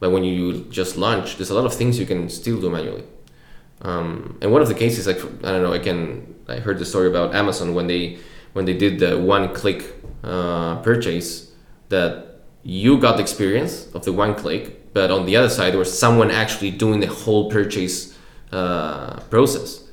But 0.00 0.10
when 0.10 0.24
you 0.24 0.64
just 0.70 0.96
launch 0.96 1.36
there's 1.36 1.50
a 1.50 1.54
lot 1.54 1.66
of 1.66 1.74
things 1.74 1.98
you 1.98 2.06
can 2.06 2.28
still 2.28 2.60
do 2.60 2.70
manually 2.70 3.04
um, 3.84 4.38
and 4.40 4.50
one 4.50 4.62
of 4.62 4.68
the 4.68 4.74
cases 4.74 5.06
like 5.06 5.18
i 5.44 5.52
don't 5.52 5.62
know 5.62 5.72
i 5.72 5.78
can 5.78 6.34
i 6.48 6.56
heard 6.56 6.78
the 6.78 6.84
story 6.84 7.08
about 7.08 7.34
amazon 7.34 7.74
when 7.74 7.86
they 7.86 8.18
when 8.52 8.64
they 8.64 8.74
did 8.74 8.98
the 8.98 9.18
one 9.18 9.52
click 9.54 9.84
uh, 10.22 10.76
purchase 10.82 11.52
that 11.88 12.40
you 12.62 12.98
got 12.98 13.16
the 13.16 13.22
experience 13.22 13.86
of 13.94 14.04
the 14.04 14.12
one 14.12 14.34
click 14.34 14.92
but 14.94 15.10
on 15.10 15.26
the 15.26 15.36
other 15.36 15.48
side 15.48 15.72
there 15.72 15.78
was 15.78 15.96
someone 15.96 16.30
actually 16.30 16.70
doing 16.70 17.00
the 17.00 17.06
whole 17.06 17.50
purchase 17.50 18.16
uh, 18.52 19.18
process 19.30 19.84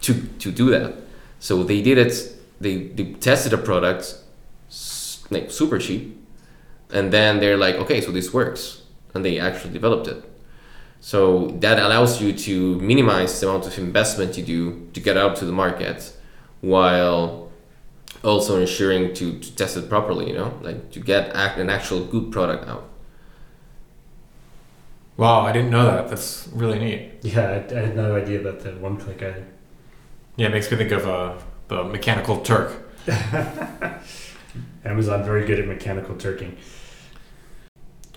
to 0.00 0.14
to 0.38 0.50
do 0.50 0.70
that. 0.70 0.94
So 1.38 1.62
they 1.62 1.80
did 1.80 1.98
it 1.98 2.34
they, 2.60 2.88
they 2.88 3.12
tested 3.14 3.52
a 3.52 3.58
product 3.58 4.18
like 5.30 5.50
super 5.50 5.78
cheap 5.78 6.16
and 6.90 7.12
then 7.12 7.40
they're 7.40 7.56
like 7.56 7.76
okay 7.76 8.00
so 8.00 8.10
this 8.10 8.32
works 8.32 8.82
and 9.14 9.24
they 9.24 9.38
actually 9.38 9.72
developed 9.72 10.06
it 10.08 10.22
so 11.04 11.48
that 11.60 11.78
allows 11.78 12.22
you 12.22 12.32
to 12.32 12.80
minimize 12.80 13.38
the 13.38 13.46
amount 13.46 13.66
of 13.66 13.76
investment 13.78 14.38
you 14.38 14.42
do 14.42 14.88
to 14.94 15.00
get 15.00 15.18
out 15.18 15.36
to 15.36 15.44
the 15.44 15.52
market 15.52 16.16
while 16.62 17.50
also 18.22 18.58
ensuring 18.58 19.12
to, 19.12 19.38
to 19.38 19.54
test 19.54 19.76
it 19.76 19.86
properly 19.90 20.28
you 20.28 20.34
know 20.34 20.58
like 20.62 20.90
to 20.90 21.00
get 21.00 21.22
act, 21.36 21.58
an 21.58 21.68
actual 21.68 22.04
good 22.04 22.32
product 22.32 22.66
out 22.66 22.88
Wow, 25.16 25.42
I 25.42 25.52
didn't 25.52 25.70
know 25.70 25.84
that. 25.84 26.08
That's 26.08 26.48
really 26.52 26.80
neat. 26.80 27.12
yeah, 27.22 27.46
I, 27.46 27.74
I 27.76 27.80
had 27.86 27.94
no 27.94 28.16
idea 28.16 28.40
about 28.40 28.58
the 28.64 28.72
one 28.72 28.96
click 28.96 29.22
either. 29.22 29.46
Yeah, 30.34 30.48
it 30.48 30.50
makes 30.50 30.68
me 30.68 30.76
think 30.76 30.90
of 30.90 31.06
uh, 31.06 31.38
the 31.68 31.84
Mechanical 31.84 32.40
Turk. 32.40 32.72
Amazon 34.84 35.24
very 35.24 35.46
good 35.46 35.60
at 35.60 35.68
mechanical 35.68 36.16
turking. 36.16 36.56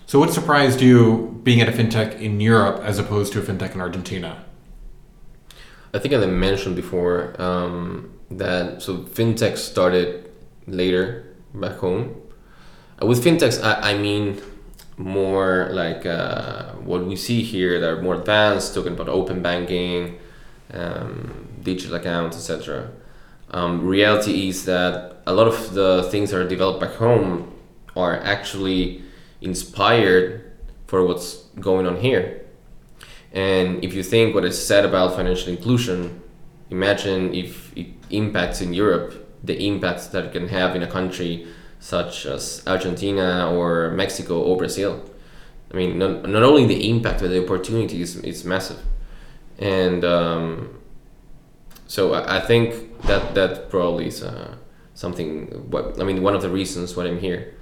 So, 0.08 0.18
what 0.18 0.32
surprised 0.32 0.80
you 0.80 1.38
being 1.42 1.60
at 1.60 1.68
a 1.68 1.72
fintech 1.72 2.18
in 2.18 2.40
Europe 2.40 2.80
as 2.82 2.98
opposed 2.98 3.30
to 3.34 3.40
a 3.40 3.42
fintech 3.42 3.74
in 3.74 3.82
Argentina? 3.82 4.42
I 5.92 5.98
think 5.98 6.14
I 6.14 6.24
mentioned 6.24 6.76
before 6.76 7.38
um, 7.38 8.18
that 8.30 8.80
so 8.80 9.00
fintech 9.00 9.58
started 9.58 10.30
later 10.66 11.36
back 11.52 11.76
home. 11.76 12.22
Uh, 13.02 13.04
with 13.04 13.22
fintechs, 13.22 13.62
I, 13.62 13.90
I 13.90 13.98
mean 13.98 14.40
more 14.96 15.68
like 15.72 16.06
uh, 16.06 16.72
what 16.76 17.04
we 17.04 17.14
see 17.14 17.42
here 17.42 17.78
that 17.78 17.90
are 17.90 18.00
more 18.00 18.14
advanced, 18.14 18.74
talking 18.74 18.94
about 18.94 19.10
open 19.10 19.42
banking, 19.42 20.18
um, 20.72 21.48
digital 21.62 21.96
accounts, 21.96 22.34
etc. 22.38 22.92
Um, 23.50 23.86
reality 23.86 24.48
is 24.48 24.64
that 24.64 25.20
a 25.26 25.34
lot 25.34 25.48
of 25.48 25.74
the 25.74 26.08
things 26.10 26.30
that 26.30 26.40
are 26.40 26.48
developed 26.48 26.80
back 26.80 26.94
home 26.94 27.52
are 27.94 28.16
actually 28.16 29.02
inspired 29.40 30.52
for 30.86 31.04
what's 31.04 31.44
going 31.60 31.86
on 31.86 32.00
here. 32.00 32.44
And 33.32 33.84
if 33.84 33.94
you 33.94 34.02
think 34.02 34.34
what 34.34 34.44
is 34.44 34.66
said 34.66 34.84
about 34.84 35.14
financial 35.14 35.50
inclusion, 35.50 36.22
imagine 36.70 37.34
if 37.34 37.76
it 37.76 37.88
impacts 38.10 38.60
in 38.60 38.72
Europe, 38.72 39.28
the 39.44 39.66
impacts 39.66 40.08
that 40.08 40.24
it 40.24 40.32
can 40.32 40.48
have 40.48 40.74
in 40.74 40.82
a 40.82 40.86
country 40.86 41.46
such 41.78 42.26
as 42.26 42.62
Argentina 42.66 43.52
or 43.54 43.90
Mexico 43.90 44.40
or 44.40 44.56
Brazil. 44.56 45.04
I 45.72 45.76
mean, 45.76 45.98
not, 45.98 46.28
not 46.28 46.42
only 46.42 46.66
the 46.66 46.88
impact, 46.88 47.20
but 47.20 47.28
the 47.28 47.44
opportunity 47.44 48.00
is, 48.00 48.16
is 48.16 48.44
massive. 48.44 48.80
And 49.58 50.04
um, 50.04 50.80
so 51.86 52.14
I, 52.14 52.38
I 52.38 52.40
think 52.40 53.00
that 53.02 53.34
that 53.34 53.70
probably 53.70 54.06
is 54.08 54.22
uh, 54.22 54.56
something, 54.94 55.70
what, 55.70 56.00
I 56.00 56.04
mean, 56.04 56.22
one 56.22 56.34
of 56.34 56.42
the 56.42 56.48
reasons 56.48 56.96
why 56.96 57.06
I'm 57.06 57.20
here. 57.20 57.54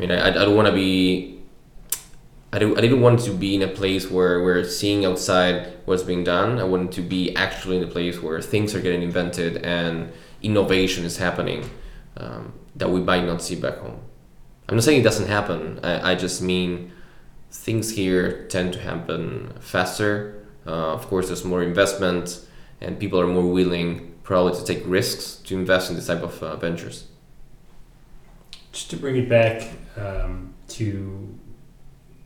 I 0.00 0.06
mean, 0.06 0.12
I, 0.12 0.28
I 0.28 0.30
don't 0.30 0.56
want 0.56 0.66
to 0.66 0.72
be 0.72 1.40
I, 2.52 2.58
do, 2.58 2.74
I 2.74 2.80
didn't 2.80 3.02
want 3.02 3.20
to 3.20 3.32
be 3.32 3.54
in 3.54 3.62
a 3.62 3.68
place 3.68 4.10
where 4.10 4.42
we're 4.42 4.64
seeing 4.64 5.04
outside 5.04 5.72
what's 5.84 6.02
being 6.02 6.24
done. 6.24 6.58
I 6.58 6.64
wanted 6.64 6.92
to 6.92 7.02
be 7.02 7.36
actually 7.36 7.76
in 7.76 7.84
a 7.84 7.86
place 7.86 8.20
where 8.20 8.40
things 8.40 8.74
are 8.74 8.80
getting 8.80 9.02
invented 9.02 9.58
and 9.58 10.10
innovation 10.42 11.04
is 11.04 11.18
happening 11.18 11.68
um, 12.16 12.54
that 12.74 12.90
we 12.90 13.00
might 13.00 13.24
not 13.24 13.42
see 13.42 13.54
back 13.54 13.76
home. 13.76 14.00
I'm 14.68 14.76
not 14.76 14.84
saying 14.84 15.00
it 15.00 15.04
doesn't 15.04 15.28
happen. 15.28 15.80
I, 15.82 16.12
I 16.12 16.14
just 16.14 16.40
mean 16.40 16.92
things 17.50 17.90
here 17.90 18.46
tend 18.48 18.72
to 18.72 18.80
happen 18.80 19.52
faster. 19.60 20.46
Uh, 20.66 20.94
of 20.94 21.06
course, 21.08 21.26
there's 21.26 21.44
more 21.44 21.62
investment, 21.62 22.40
and 22.80 22.98
people 22.98 23.20
are 23.20 23.26
more 23.26 23.46
willing 23.46 24.14
probably 24.22 24.58
to 24.58 24.64
take 24.64 24.82
risks 24.86 25.36
to 25.44 25.54
invest 25.54 25.90
in 25.90 25.96
this 25.96 26.06
type 26.06 26.22
of 26.22 26.42
uh, 26.42 26.56
ventures. 26.56 27.04
Just 28.72 28.90
to 28.90 28.96
bring 28.96 29.16
it 29.16 29.28
back 29.28 29.68
um, 29.96 30.54
to 30.68 31.36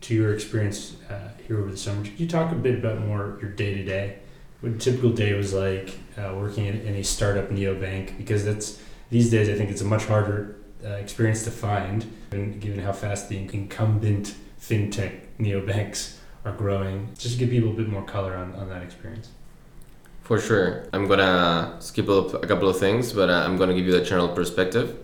to 0.03 0.15
your 0.15 0.35
experience 0.35 0.97
uh, 1.09 1.31
here 1.49 1.59
over 1.59 1.71
the 1.71 1.77
summer, 1.77 2.03
could 2.03 2.21
you 2.21 2.29
talk 2.29 2.53
a 2.53 2.55
bit 2.55 2.75
about 2.79 3.01
more 3.01 3.39
your 3.41 3.51
day 3.51 3.75
to 3.75 3.85
day? 3.85 4.19
What 4.61 4.73
a 4.73 4.79
typical 4.79 5.11
day 5.11 5.33
was 5.33 5.55
like 5.55 5.99
uh, 6.19 6.35
working 6.37 6.67
in, 6.67 6.81
in 6.83 6.95
a 6.97 7.03
startup 7.03 7.49
neobank? 7.49 8.19
Because 8.19 8.45
that's 8.45 8.81
these 9.11 9.31
days 9.31 9.49
I 9.49 9.55
think 9.55 9.71
it's 9.71 9.81
a 9.81 9.87
much 9.87 10.05
harder 10.05 10.57
uh, 10.85 10.89
experience 10.91 11.45
to 11.45 11.51
find, 11.51 12.05
given, 12.31 12.59
given 12.61 12.81
how 12.81 12.93
fast 12.93 13.31
the 13.31 13.39
incumbent 13.39 14.35
fintech 14.61 15.21
neobanks 15.41 16.17
are 16.45 16.53
growing. 16.53 17.09
Just 17.19 17.35
to 17.35 17.39
give 17.39 17.51
people 17.51 17.71
a 17.71 17.75
bit 17.75 17.89
more 17.89 18.05
color 18.05 18.37
on, 18.37 18.55
on 18.55 18.69
that 18.69 18.83
experience. 18.83 19.31
For 20.23 20.39
sure. 20.39 20.87
I'm 20.93 21.07
gonna 21.07 21.77
skip 21.81 22.09
up 22.09 22.35
a 22.43 22.47
couple 22.47 22.69
of 22.69 22.79
things, 22.79 23.13
but 23.13 23.31
uh, 23.31 23.43
I'm 23.45 23.57
gonna 23.57 23.75
give 23.75 23.87
you 23.87 23.93
the 23.93 24.05
general 24.05 24.29
perspective. 24.29 24.99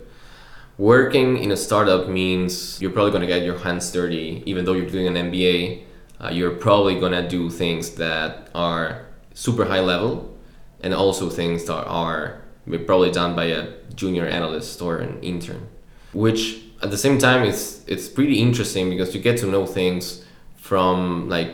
Working 0.81 1.37
in 1.37 1.51
a 1.51 1.57
startup 1.57 2.09
means 2.09 2.81
you're 2.81 2.89
probably 2.89 3.11
gonna 3.11 3.27
get 3.27 3.43
your 3.43 3.59
hands 3.59 3.91
dirty, 3.91 4.41
even 4.47 4.65
though 4.65 4.73
you're 4.73 4.89
doing 4.89 5.05
an 5.05 5.15
MBA. 5.15 5.83
Uh, 6.19 6.29
you're 6.29 6.55
probably 6.55 6.99
gonna 6.99 7.29
do 7.29 7.51
things 7.51 7.91
that 7.97 8.49
are 8.55 9.05
super 9.35 9.65
high 9.65 9.81
level, 9.81 10.35
and 10.81 10.91
also 10.91 11.29
things 11.29 11.65
that 11.65 11.85
are 11.85 12.41
probably 12.87 13.11
done 13.11 13.35
by 13.35 13.43
a 13.43 13.67
junior 13.93 14.25
analyst 14.25 14.81
or 14.81 14.97
an 14.97 15.21
intern, 15.21 15.67
which 16.13 16.63
at 16.81 16.89
the 16.89 16.97
same 16.97 17.19
time, 17.19 17.43
it's 17.43 17.83
it's 17.85 18.09
pretty 18.09 18.39
interesting 18.39 18.89
because 18.89 19.13
you 19.13 19.21
get 19.21 19.37
to 19.41 19.45
know 19.45 19.67
things 19.67 20.25
from 20.55 21.29
like 21.29 21.51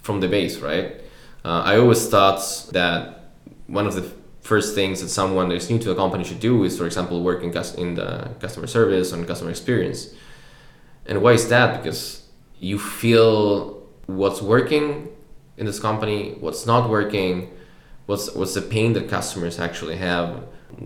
from 0.00 0.20
the 0.20 0.28
base, 0.28 0.56
right? 0.60 1.02
Uh, 1.44 1.64
I 1.66 1.76
always 1.76 2.08
thought 2.08 2.40
that 2.72 3.24
one 3.66 3.86
of 3.86 3.94
the 3.94 4.10
first 4.52 4.74
things 4.74 5.00
that 5.00 5.10
someone 5.20 5.48
that's 5.48 5.70
new 5.70 5.78
to 5.78 5.90
a 5.92 5.96
company 6.02 6.24
should 6.24 6.40
do 6.40 6.64
is, 6.64 6.72
for 6.76 6.86
example, 6.90 7.22
work 7.22 7.40
in, 7.46 7.50
in 7.84 7.94
the 8.00 8.10
customer 8.40 8.66
service 8.66 9.12
and 9.12 9.18
customer 9.32 9.50
experience. 9.50 10.00
And 11.06 11.22
why 11.22 11.32
is 11.38 11.48
that? 11.54 11.68
Because 11.76 12.00
you 12.58 12.76
feel 12.78 13.86
what's 14.06 14.42
working 14.42 15.08
in 15.56 15.66
this 15.66 15.78
company, 15.78 16.36
what's 16.40 16.66
not 16.66 16.90
working, 16.90 17.32
what's 18.06 18.26
what's 18.38 18.54
the 18.58 18.62
pain 18.76 18.92
that 18.96 19.08
customers 19.08 19.54
actually 19.66 19.96
have, 20.08 20.28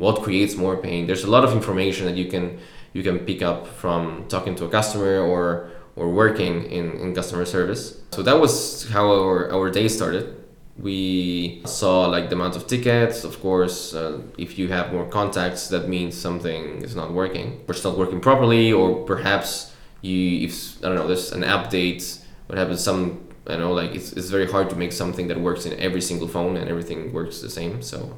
what 0.05 0.23
creates 0.27 0.55
more 0.65 0.77
pain. 0.77 1.07
There's 1.09 1.25
a 1.25 1.33
lot 1.37 1.45
of 1.49 1.53
information 1.61 2.05
that 2.09 2.17
you 2.17 2.27
can 2.35 2.45
you 2.93 3.03
can 3.03 3.17
pick 3.29 3.41
up 3.51 3.67
from 3.83 4.27
talking 4.29 4.55
to 4.57 4.65
a 4.69 4.71
customer 4.79 5.15
or 5.33 5.71
or 5.97 6.07
working 6.23 6.55
in, 6.79 6.87
in 7.03 7.15
customer 7.15 7.47
service. 7.47 7.83
So 8.11 8.23
that 8.29 8.39
was 8.45 8.89
how 8.91 9.05
our, 9.11 9.51
our 9.57 9.71
day 9.71 9.89
started. 9.89 10.44
We 10.77 11.63
saw 11.67 12.07
like 12.07 12.31
the 12.31 12.35
amount 12.35 12.57
of 12.57 12.67
tickets. 12.67 13.23
Of 13.23 13.41
course, 13.41 13.95
uh, 13.95 14.23
if 14.37 14.59
you 14.59 14.69
have 14.69 14.93
more 14.93 15.07
contacts, 15.07 15.69
that 15.69 15.89
means 15.89 16.17
something 16.17 16.83
is 16.83 16.97
not 16.97 17.13
working, 17.13 17.63
or 17.69 17.75
it's 17.75 17.85
not 17.85 17.97
working 17.97 18.21
properly, 18.21 18.73
or 18.73 19.05
perhaps 19.05 19.73
you, 20.01 20.47
if 20.47 20.79
I 20.79 20.89
don't 20.89 20.97
know, 20.97 21.07
there's 21.07 21.31
an 21.33 21.43
update. 21.43 22.21
What 22.47 22.59
happens? 22.59 22.83
Some 22.83 23.29
I 23.47 23.57
know, 23.57 23.73
like 23.73 23.95
it's, 23.95 24.13
it's 24.15 24.31
very 24.31 24.51
hard 24.51 24.69
to 24.71 24.77
make 24.77 24.93
something 24.93 25.29
that 25.29 25.39
works 25.39 25.65
in 25.65 25.79
every 25.79 26.01
single 26.01 26.27
phone 26.27 26.57
and 26.57 26.69
everything 26.69 27.13
works 27.13 27.41
the 27.41 27.51
same. 27.51 27.81
So 27.83 28.17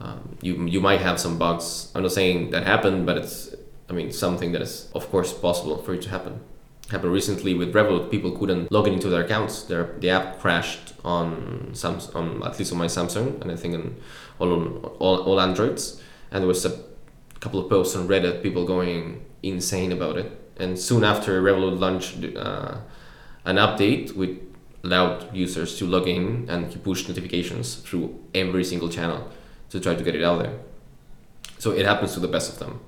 um, 0.00 0.36
you 0.42 0.66
you 0.66 0.80
might 0.80 1.00
have 1.00 1.20
some 1.20 1.38
bugs. 1.38 1.92
I'm 1.94 2.02
not 2.02 2.12
saying 2.12 2.50
that 2.50 2.66
happened, 2.66 3.06
but 3.06 3.18
it's 3.18 3.54
I 3.88 3.92
mean 3.92 4.10
something 4.10 4.50
that 4.52 4.62
is 4.62 4.90
of 4.94 5.08
course 5.10 5.32
possible 5.32 5.78
for 5.78 5.94
it 5.94 6.02
to 6.02 6.08
happen 6.08 6.40
happened 6.90 7.12
recently 7.12 7.54
with 7.54 7.72
Revolut. 7.72 8.10
People 8.10 8.32
couldn't 8.32 8.70
log 8.70 8.88
into 8.88 9.08
their 9.08 9.24
accounts. 9.24 9.62
Their 9.62 9.94
the 9.98 10.10
app 10.10 10.38
crashed 10.40 10.94
on 11.04 11.70
Samsung, 11.72 12.14
on 12.14 12.42
at 12.42 12.58
least 12.58 12.72
on 12.72 12.78
my 12.78 12.86
Samsung, 12.86 13.40
and 13.40 13.50
I 13.50 13.56
think 13.56 13.74
on 13.74 13.96
all 14.38 14.76
all, 14.98 15.22
all 15.22 15.40
Androids. 15.40 16.00
And 16.30 16.42
there 16.42 16.48
was 16.48 16.64
a 16.64 16.78
couple 17.40 17.60
of 17.60 17.68
posts 17.68 17.96
on 17.96 18.08
Reddit, 18.08 18.42
people 18.42 18.64
going 18.66 19.24
insane 19.42 19.92
about 19.92 20.16
it. 20.16 20.40
And 20.56 20.78
soon 20.78 21.04
after, 21.04 21.42
Revolut 21.42 21.78
launched 21.78 22.24
uh, 22.36 22.78
an 23.44 23.56
update 23.56 24.14
which 24.16 24.38
allowed 24.82 25.34
users 25.34 25.78
to 25.78 25.86
log 25.86 26.06
in 26.06 26.46
and 26.48 26.82
push 26.84 27.08
notifications 27.08 27.76
through 27.76 28.22
every 28.34 28.64
single 28.64 28.88
channel 28.88 29.30
to 29.70 29.80
try 29.80 29.94
to 29.94 30.04
get 30.04 30.14
it 30.14 30.22
out 30.22 30.42
there. 30.42 30.58
So 31.58 31.70
it 31.70 31.86
happens 31.86 32.12
to 32.14 32.20
the 32.20 32.28
best 32.28 32.52
of 32.52 32.58
them 32.58 32.80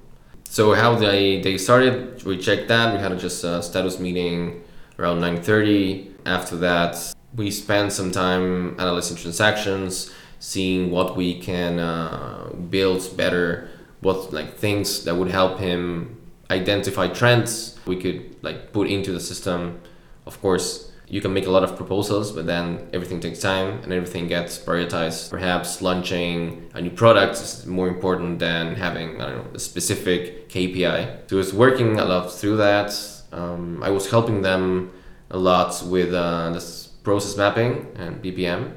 so 0.57 0.73
how 0.73 0.95
they 0.95 1.39
they 1.43 1.59
started 1.59 2.23
we 2.25 2.39
checked 2.39 2.69
that. 2.69 2.95
We 2.95 2.99
had 2.99 3.13
just 3.19 3.45
a 3.45 3.63
status 3.63 4.01
meeting 4.01 4.65
around 4.99 5.19
9.30 5.21 6.13
after 6.25 6.57
that 6.57 6.97
we 7.35 7.51
spent 7.51 7.93
some 7.93 8.11
time 8.11 8.75
analyzing 8.81 9.19
transactions 9.19 10.11
seeing 10.39 10.91
what 10.91 11.15
we 11.15 11.39
can 11.39 11.79
uh, 11.79 12.49
build 12.71 13.03
better 13.19 13.69
what 14.01 14.33
like 14.33 14.57
things 14.57 15.05
that 15.05 15.15
would 15.15 15.29
help 15.29 15.59
him 15.59 16.17
identify 16.51 17.07
trends 17.07 17.79
we 17.85 17.97
could 18.03 18.21
like 18.41 18.73
put 18.73 18.89
into 18.89 19.13
the 19.13 19.21
system. 19.21 19.79
Of 20.25 20.41
course 20.41 20.91
you 21.09 21.21
can 21.21 21.33
make 21.33 21.47
a 21.47 21.51
lot 21.51 21.63
of 21.63 21.77
proposals, 21.77 22.33
but 22.33 22.47
then 22.47 22.89
everything 22.93 23.21
takes 23.21 23.41
time 23.41 23.81
and 23.83 23.93
everything 23.93 24.27
gets 24.27 24.59
prioritized. 24.59 25.31
Perhaps 25.31 25.81
launching 25.81 26.69
a 26.75 26.81
new 26.81 26.91
product 26.91 27.35
is 27.35 27.65
more 27.67 27.89
important 27.89 28.41
than 28.41 28.75
having 28.75 29.21
I 29.21 29.31
don't 29.31 29.45
know 29.45 29.51
a 29.55 29.59
specific 29.59 30.49
KPI. 30.49 31.31
So 31.31 31.37
I 31.37 31.39
was 31.39 31.55
working 31.55 32.01
a 32.01 32.05
lot 32.05 32.33
through 32.33 32.57
that. 32.57 32.93
Um, 33.33 33.83
I 33.83 33.91
was 33.91 34.11
helping 34.11 34.43
them 34.43 34.91
a 35.31 35.39
lot 35.39 35.83
with 35.87 36.13
uh, 36.13 36.51
this 36.51 36.89
process 37.05 37.37
mapping 37.37 37.87
and 37.97 38.23
BPM 38.23 38.73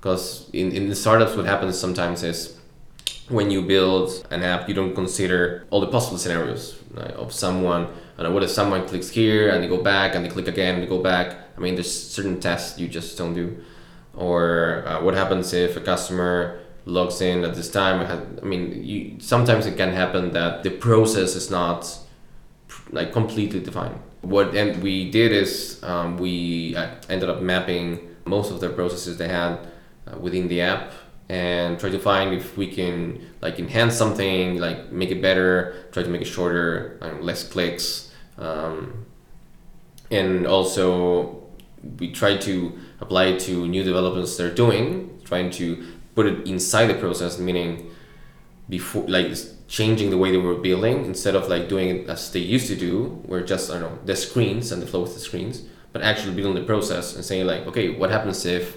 because 0.00 0.48
in, 0.52 0.72
in 0.72 0.94
startups 0.94 1.36
what 1.36 1.46
happens 1.46 1.78
sometimes 1.78 2.22
is 2.22 2.58
when 3.28 3.50
you 3.50 3.60
build 3.60 4.26
an 4.30 4.42
app 4.42 4.68
you 4.68 4.74
don't 4.74 4.94
consider 4.94 5.66
all 5.70 5.80
the 5.80 5.88
possible 5.88 6.16
scenarios 6.16 6.80
right, 6.94 7.10
of 7.10 7.32
someone 7.32 7.88
Know, 8.18 8.30
what 8.30 8.42
if 8.42 8.50
someone 8.50 8.88
clicks 8.88 9.10
here 9.10 9.50
and 9.50 9.62
they 9.62 9.68
go 9.68 9.82
back 9.82 10.14
and 10.14 10.24
they 10.24 10.28
click 10.28 10.48
again 10.48 10.74
and 10.74 10.82
they 10.82 10.86
go 10.86 11.02
back? 11.02 11.36
I 11.56 11.60
mean, 11.60 11.74
there's 11.74 11.92
certain 11.92 12.40
tests 12.40 12.78
you 12.78 12.88
just 12.88 13.16
don't 13.18 13.34
do. 13.34 13.62
Or 14.14 14.84
uh, 14.86 15.02
what 15.02 15.14
happens 15.14 15.52
if 15.52 15.76
a 15.76 15.80
customer 15.80 16.60
logs 16.86 17.20
in 17.20 17.44
at 17.44 17.54
this 17.54 17.70
time? 17.70 18.00
I 18.42 18.44
mean, 18.44 18.82
you, 18.82 19.16
sometimes 19.20 19.66
it 19.66 19.76
can 19.76 19.92
happen 19.92 20.32
that 20.32 20.62
the 20.62 20.70
process 20.70 21.36
is 21.36 21.50
not 21.50 21.98
like 22.90 23.12
completely 23.12 23.60
defined. 23.60 24.00
What 24.22 24.54
and 24.54 24.82
we 24.82 25.10
did 25.10 25.32
is 25.32 25.80
um, 25.82 26.16
we 26.16 26.74
uh, 26.74 26.88
ended 27.08 27.28
up 27.28 27.42
mapping 27.42 28.16
most 28.24 28.50
of 28.50 28.60
the 28.60 28.70
processes 28.70 29.18
they 29.18 29.28
had 29.28 29.58
uh, 30.06 30.18
within 30.18 30.48
the 30.48 30.62
app 30.62 30.90
and 31.28 31.78
try 31.78 31.90
to 31.90 31.98
find 31.98 32.34
if 32.34 32.56
we 32.56 32.68
can 32.68 33.20
like 33.40 33.58
enhance 33.58 33.94
something, 33.94 34.58
like 34.58 34.90
make 34.90 35.10
it 35.10 35.20
better, 35.20 35.86
try 35.92 36.02
to 36.02 36.08
make 36.08 36.22
it 36.22 36.26
shorter, 36.26 36.98
less 37.20 37.46
clicks, 37.46 38.05
um, 38.38 39.06
and 40.10 40.46
also, 40.46 41.42
we 41.98 42.12
try 42.12 42.36
to 42.36 42.78
apply 43.00 43.36
to 43.38 43.66
new 43.66 43.82
developments 43.82 44.36
they're 44.36 44.54
doing, 44.54 45.20
trying 45.24 45.50
to 45.52 45.84
put 46.14 46.26
it 46.26 46.46
inside 46.46 46.86
the 46.86 46.94
process, 46.94 47.38
meaning 47.38 47.90
before 48.68 49.04
like 49.06 49.34
changing 49.68 50.10
the 50.10 50.18
way 50.18 50.30
they 50.30 50.36
were 50.36 50.54
building 50.54 51.04
instead 51.04 51.34
of 51.34 51.48
like 51.48 51.68
doing 51.68 51.88
it 51.88 52.08
as 52.08 52.30
they 52.32 52.40
used 52.40 52.68
to 52.68 52.76
do, 52.76 53.20
where 53.26 53.42
just 53.42 53.70
I 53.70 53.78
don't 53.78 53.92
know 53.92 53.98
the 54.04 54.16
screens 54.16 54.72
and 54.72 54.82
the 54.82 54.86
flow 54.86 55.02
with 55.02 55.14
the 55.14 55.20
screens, 55.20 55.62
but 55.92 56.02
actually 56.02 56.34
building 56.34 56.54
the 56.54 56.66
process 56.66 57.14
and 57.14 57.24
saying 57.24 57.46
like, 57.46 57.66
okay, 57.66 57.90
what 57.90 58.10
happens 58.10 58.44
if 58.44 58.76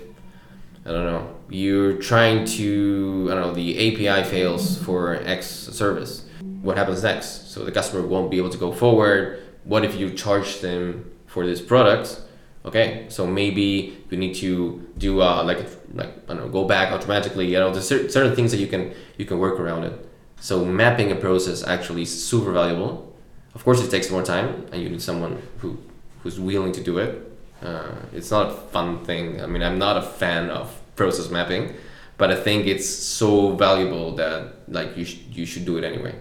I 0.85 0.91
don't 0.91 1.05
know 1.05 1.35
you're 1.49 1.93
trying 1.93 2.45
to 2.45 3.27
I 3.31 3.35
don't 3.35 3.47
know 3.47 3.53
the 3.53 4.07
API 4.07 4.27
fails 4.29 4.77
for 4.83 5.15
X 5.15 5.47
service. 5.47 6.25
What 6.61 6.77
happens 6.77 7.03
next? 7.03 7.51
So 7.51 7.63
the 7.63 7.71
customer 7.71 8.05
won't 8.05 8.31
be 8.31 8.37
able 8.37 8.49
to 8.49 8.57
go 8.57 8.71
forward 8.71 9.41
what 9.63 9.83
if 9.85 9.95
you 9.95 10.11
charge 10.11 10.59
them 10.61 11.11
for 11.27 11.45
this 11.45 11.61
product? 11.61 12.21
Okay, 12.65 13.05
so 13.09 13.25
maybe 13.25 13.97
you 14.09 14.17
need 14.17 14.35
to 14.35 14.85
do 14.97 15.21
uh, 15.21 15.43
like 15.43 15.65
like 15.93 16.09
I 16.27 16.33
don't 16.33 16.37
know, 16.37 16.49
go 16.49 16.65
back 16.65 16.91
automatically. 16.91 17.47
You 17.47 17.59
know, 17.59 17.71
there's 17.71 17.87
certain 17.87 18.35
things 18.35 18.51
that 18.51 18.57
you 18.59 18.67
can 18.67 18.93
you 19.17 19.25
can 19.25 19.39
work 19.39 19.59
around 19.59 19.83
it. 19.83 20.09
So 20.41 20.65
mapping 20.65 21.11
a 21.11 21.15
process 21.15 21.65
actually 21.65 22.03
is 22.03 22.25
super 22.25 22.51
valuable. 22.51 23.15
Of 23.55 23.63
course, 23.63 23.81
it 23.81 23.89
takes 23.89 24.09
more 24.11 24.23
time, 24.23 24.67
and 24.71 24.81
you 24.81 24.89
need 24.89 25.01
someone 25.01 25.41
who 25.59 25.77
who's 26.23 26.39
willing 26.39 26.73
to 26.73 26.83
do 26.83 26.97
it. 26.97 27.25
Uh, 27.61 27.95
it's 28.13 28.31
not 28.31 28.47
a 28.47 28.53
fun 28.53 29.03
thing. 29.05 29.41
I 29.41 29.45
mean, 29.45 29.63
I'm 29.63 29.79
not 29.79 29.97
a 29.97 30.01
fan 30.01 30.49
of 30.49 30.79
process 30.95 31.29
mapping, 31.29 31.75
but 32.17 32.31
I 32.31 32.35
think 32.35 32.67
it's 32.67 32.87
so 32.87 33.55
valuable 33.55 34.15
that 34.15 34.69
like 34.69 34.97
you 34.97 35.05
sh- 35.05 35.19
you 35.31 35.45
should 35.45 35.65
do 35.65 35.77
it 35.77 35.83
anyway. 35.83 36.15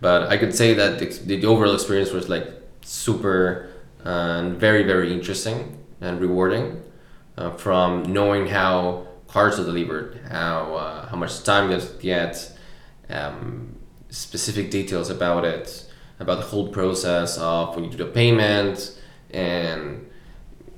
But 0.00 0.28
I 0.28 0.36
could 0.36 0.54
say 0.54 0.74
that 0.74 0.98
the, 0.98 1.36
the 1.36 1.46
overall 1.46 1.74
experience 1.74 2.12
was 2.12 2.28
like 2.28 2.46
super 2.82 3.70
and 4.04 4.56
very 4.56 4.84
very 4.84 5.12
interesting 5.12 5.76
and 6.00 6.20
rewarding 6.20 6.82
uh, 7.36 7.50
from 7.56 8.12
knowing 8.12 8.46
how 8.46 9.06
cars 9.26 9.58
are 9.58 9.64
delivered, 9.64 10.20
how 10.30 10.74
uh, 10.74 11.06
how 11.08 11.16
much 11.16 11.42
time 11.44 11.70
you 11.70 11.80
get, 12.00 12.52
um, 13.10 13.76
specific 14.10 14.70
details 14.70 15.10
about 15.10 15.44
it, 15.44 15.84
about 16.20 16.38
the 16.38 16.46
whole 16.46 16.68
process 16.68 17.38
of 17.38 17.74
when 17.74 17.84
you 17.84 17.90
do 17.90 17.98
the 17.98 18.06
payment, 18.06 18.98
and 19.30 20.08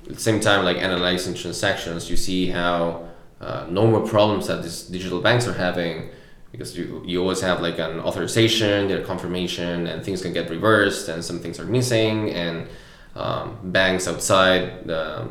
at 0.07 0.15
the 0.15 0.19
same 0.19 0.39
time 0.39 0.65
like 0.65 0.77
analyzing 0.77 1.33
transactions, 1.33 2.09
you 2.09 2.17
see 2.17 2.47
how 2.49 3.07
uh, 3.39 3.65
normal 3.69 4.07
problems 4.07 4.47
that 4.47 4.61
these 4.61 4.83
digital 4.83 5.21
banks 5.21 5.47
are 5.47 5.53
having 5.53 6.09
because 6.51 6.77
you, 6.77 7.01
you 7.05 7.21
always 7.21 7.41
have 7.41 7.61
like 7.61 7.79
an 7.79 7.99
authorization, 7.99 8.87
their 8.87 9.03
confirmation, 9.03 9.87
and 9.87 10.03
things 10.03 10.21
can 10.21 10.33
get 10.33 10.49
reversed, 10.49 11.07
and 11.07 11.23
some 11.23 11.39
things 11.39 11.59
are 11.59 11.65
missing, 11.65 12.29
and 12.31 12.67
um, 13.15 13.57
banks 13.63 14.07
outside 14.07 14.85
the 14.85 15.27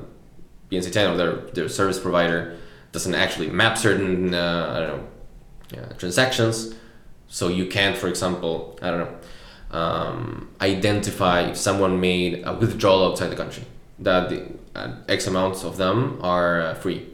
BNC10 0.71 1.13
or 1.13 1.17
their, 1.17 1.33
their 1.53 1.69
service 1.69 1.99
provider 1.99 2.57
doesn't 2.93 3.15
actually 3.15 3.51
map 3.51 3.79
certain 3.79 4.35
uh, 4.35 4.75
I 4.75 4.81
don't 4.81 4.99
know 4.99 5.07
transactions, 5.99 6.75
so 7.29 7.49
you 7.49 7.67
can't, 7.67 7.97
for 7.97 8.09
example, 8.09 8.79
I 8.83 8.91
don't 8.91 8.99
know, 9.01 9.79
um, 9.79 10.51
identify 10.61 11.43
if 11.43 11.57
someone 11.57 12.01
made 12.01 12.43
a 12.45 12.55
withdrawal 12.55 13.07
outside 13.07 13.29
the 13.29 13.37
country. 13.37 13.65
That 14.01 14.31
the, 14.31 14.47
uh, 14.75 14.97
X 15.09 15.27
amounts 15.27 15.63
of 15.63 15.77
them 15.77 16.19
are 16.23 16.63
uh, 16.63 16.75
free 16.75 17.07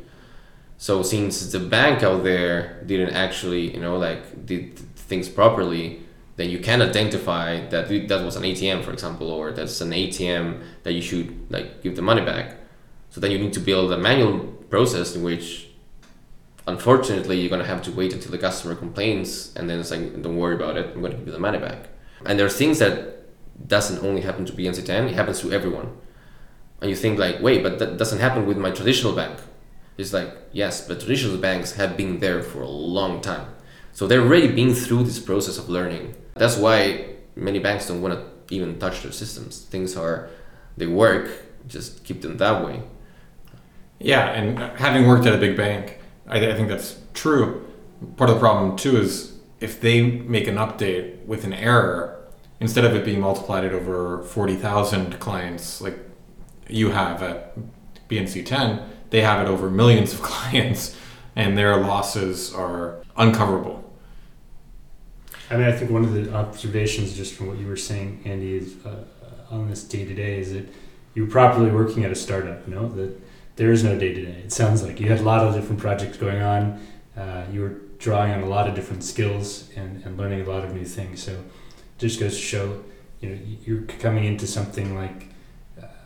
so 0.78 1.02
since 1.02 1.52
the 1.52 1.60
bank 1.60 2.02
out 2.02 2.22
there 2.22 2.82
didn't 2.86 3.14
actually, 3.14 3.72
you 3.74 3.80
know, 3.80 3.96
like 3.96 4.44
did 4.44 4.78
things 4.78 5.28
properly, 5.28 6.02
then 6.36 6.50
you 6.50 6.58
can 6.58 6.82
identify 6.82 7.66
that 7.68 7.88
that 7.88 8.24
was 8.24 8.36
an 8.36 8.42
ATM, 8.42 8.84
for 8.84 8.92
example, 8.92 9.30
or 9.30 9.52
that's 9.52 9.80
an 9.80 9.90
ATM 9.90 10.62
that 10.82 10.92
you 10.92 11.00
should 11.00 11.50
like 11.50 11.82
give 11.82 11.96
the 11.96 12.02
money 12.02 12.24
back. 12.24 12.56
So 13.08 13.20
then 13.20 13.30
you 13.30 13.38
need 13.38 13.54
to 13.54 13.60
build 13.60 13.90
a 13.92 13.96
manual 13.96 14.40
process 14.68 15.16
in 15.16 15.22
which, 15.22 15.68
unfortunately, 16.66 17.40
you're 17.40 17.48
gonna 17.48 17.64
have 17.64 17.82
to 17.82 17.92
wait 17.92 18.12
until 18.12 18.30
the 18.30 18.38
customer 18.38 18.74
complains, 18.74 19.54
and 19.56 19.70
then 19.70 19.80
it's 19.80 19.90
like, 19.90 20.20
don't 20.20 20.36
worry 20.36 20.56
about 20.56 20.76
it, 20.76 20.94
I'm 20.94 21.00
gonna 21.00 21.14
give 21.14 21.26
you 21.26 21.32
the 21.32 21.38
money 21.38 21.58
back. 21.58 21.88
And 22.26 22.38
there 22.38 22.44
are 22.44 22.50
things 22.50 22.78
that 22.80 23.22
doesn't 23.66 24.04
only 24.04 24.20
happen 24.20 24.44
to 24.44 24.52
BNC10, 24.52 25.08
it 25.08 25.14
happens 25.14 25.40
to 25.40 25.52
everyone. 25.52 25.96
And 26.82 26.90
you 26.90 26.96
think 26.96 27.18
like, 27.18 27.40
wait, 27.40 27.62
but 27.62 27.78
that 27.78 27.96
doesn't 27.96 28.18
happen 28.18 28.44
with 28.44 28.58
my 28.58 28.70
traditional 28.70 29.14
bank. 29.14 29.38
It's 29.98 30.12
like, 30.12 30.34
yes, 30.52 30.86
but 30.86 31.00
traditional 31.00 31.38
banks 31.38 31.72
have 31.72 31.96
been 31.96 32.20
there 32.20 32.42
for 32.42 32.60
a 32.62 32.68
long 32.68 33.20
time. 33.20 33.48
So 33.92 34.06
they're 34.06 34.20
already 34.20 34.48
been 34.48 34.74
through 34.74 35.04
this 35.04 35.18
process 35.18 35.56
of 35.56 35.68
learning. 35.68 36.14
That's 36.34 36.56
why 36.56 37.16
many 37.34 37.58
banks 37.58 37.88
don't 37.88 38.02
want 38.02 38.14
to 38.14 38.54
even 38.54 38.78
touch 38.78 39.02
their 39.02 39.12
systems. 39.12 39.62
Things 39.62 39.96
are, 39.96 40.28
they 40.76 40.86
work, 40.86 41.30
just 41.66 42.04
keep 42.04 42.20
them 42.20 42.36
that 42.36 42.64
way. 42.64 42.82
Yeah, 43.98 44.32
and 44.32 44.58
having 44.78 45.06
worked 45.06 45.26
at 45.26 45.34
a 45.34 45.38
big 45.38 45.56
bank, 45.56 45.98
I, 46.26 46.50
I 46.50 46.54
think 46.54 46.68
that's 46.68 46.98
true. 47.14 47.66
Part 48.16 48.28
of 48.28 48.36
the 48.36 48.40
problem 48.40 48.76
too 48.76 48.98
is 48.98 49.38
if 49.60 49.80
they 49.80 50.02
make 50.02 50.46
an 50.46 50.56
update 50.56 51.24
with 51.24 51.44
an 51.44 51.54
error, 51.54 52.22
instead 52.60 52.84
of 52.84 52.94
it 52.94 53.04
being 53.04 53.20
multiplied 53.20 53.64
at 53.64 53.72
over 53.72 54.22
40,000 54.22 55.18
clients 55.18 55.80
like 55.80 55.98
you 56.68 56.90
have 56.90 57.22
at 57.22 57.56
BNC 58.08 58.44
10, 58.44 58.82
they 59.10 59.22
have 59.22 59.46
it 59.46 59.50
over 59.50 59.70
millions 59.70 60.12
of 60.12 60.22
clients 60.22 60.96
and 61.34 61.56
their 61.56 61.76
losses 61.76 62.54
are 62.54 63.02
uncoverable. 63.16 63.82
I 65.50 65.56
mean, 65.56 65.66
I 65.66 65.72
think 65.72 65.90
one 65.90 66.04
of 66.04 66.12
the 66.12 66.34
observations 66.34 67.14
just 67.16 67.34
from 67.34 67.46
what 67.46 67.58
you 67.58 67.68
were 67.68 67.76
saying, 67.76 68.22
Andy, 68.24 68.56
is 68.56 68.74
uh, 68.84 69.04
on 69.50 69.68
this 69.68 69.84
day 69.84 70.04
to 70.04 70.14
day 70.14 70.40
is 70.40 70.52
that 70.52 70.66
you're 71.14 71.28
properly 71.28 71.70
working 71.70 72.04
at 72.04 72.10
a 72.10 72.14
startup. 72.14 72.66
You 72.66 72.74
know 72.74 72.88
that 72.90 73.16
there 73.56 73.70
is 73.70 73.84
no 73.84 73.98
day 73.98 74.12
to 74.12 74.22
day. 74.24 74.42
It 74.44 74.52
sounds 74.52 74.82
like 74.82 74.98
you 74.98 75.08
had 75.08 75.20
a 75.20 75.22
lot 75.22 75.46
of 75.46 75.54
different 75.54 75.80
projects 75.80 76.16
going 76.16 76.42
on. 76.42 76.80
Uh, 77.16 77.44
you 77.52 77.60
were 77.60 77.76
drawing 77.98 78.32
on 78.32 78.42
a 78.42 78.48
lot 78.48 78.68
of 78.68 78.74
different 78.74 79.04
skills 79.04 79.70
and, 79.76 80.04
and 80.04 80.18
learning 80.18 80.42
a 80.42 80.44
lot 80.44 80.64
of 80.64 80.74
new 80.74 80.84
things. 80.84 81.22
So, 81.22 81.42
just 81.98 82.20
goes 82.20 82.34
to 82.34 82.42
show, 82.42 82.82
you 83.20 83.30
know, 83.30 83.38
you're 83.64 83.82
coming 83.82 84.24
into 84.24 84.46
something 84.46 84.94
like 84.94 85.28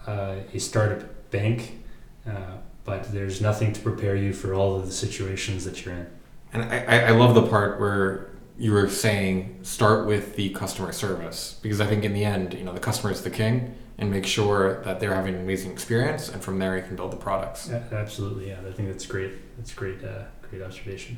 uh, 0.07 0.37
a 0.53 0.59
startup 0.59 1.31
bank, 1.31 1.81
uh, 2.27 2.59
but 2.90 3.12
there's 3.12 3.40
nothing 3.40 3.72
to 3.72 3.81
prepare 3.81 4.16
you 4.16 4.33
for 4.33 4.53
all 4.53 4.74
of 4.74 4.85
the 4.85 4.92
situations 4.92 5.64
that 5.64 5.85
you're 5.85 5.94
in. 5.94 6.07
And 6.53 6.64
I, 6.64 7.07
I 7.07 7.11
love 7.11 7.37
the 7.37 7.46
part 7.46 7.79
where 7.79 8.31
you 8.59 8.72
were 8.72 8.88
saying 8.88 9.61
start 9.62 10.09
with 10.09 10.35
the 10.35 10.50
customer 10.50 10.90
service 10.90 11.61
because 11.62 11.81
I 11.81 11.87
think 11.87 12.03
in 12.03 12.12
the 12.12 12.24
end, 12.24 12.53
you 12.53 12.64
know, 12.64 12.72
the 12.72 12.81
customer 12.81 13.12
is 13.12 13.22
the 13.22 13.31
king 13.31 13.76
and 13.96 14.11
make 14.11 14.26
sure 14.26 14.83
that 14.83 14.98
they're 14.98 15.14
having 15.14 15.37
an 15.37 15.40
amazing 15.40 15.70
experience 15.70 16.31
and 16.31 16.42
from 16.42 16.59
there 16.59 16.76
you 16.76 16.83
can 16.83 16.96
build 16.96 17.12
the 17.12 17.16
products. 17.16 17.68
Yeah, 17.70 17.81
absolutely, 17.92 18.48
yeah. 18.48 18.59
I 18.68 18.72
think 18.72 18.88
that's 18.88 19.07
great. 19.07 19.57
That's 19.57 19.72
great, 19.72 20.03
uh, 20.03 20.24
great 20.50 20.61
observation. 20.61 21.16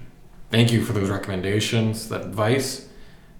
Thank 0.50 0.72
you 0.72 0.85
for 0.85 0.92
those 0.92 1.08
recommendations, 1.08 2.11
that 2.11 2.20
advice. 2.20 2.87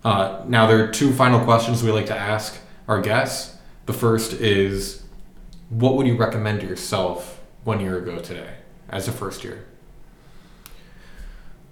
Uh, 0.03 0.43
now 0.47 0.67
there 0.67 0.83
are 0.83 0.91
two 0.91 1.13
final 1.13 1.45
questions 1.45 1.83
we 1.83 1.93
like 1.93 2.07
to 2.07 2.17
ask 2.17 2.59
our 2.89 3.03
guests. 3.03 3.59
The 3.85 3.93
first 3.93 4.33
is, 4.33 5.03
what 5.69 5.97
would 5.97 6.07
you 6.07 6.17
recommend 6.17 6.63
to 6.63 6.67
yourself 6.67 7.41
one 7.65 7.81
year 7.81 7.99
ago 7.99 8.19
today 8.19 8.55
as 8.89 9.09
a 9.09 9.13
first 9.13 9.45
year? 9.45 9.65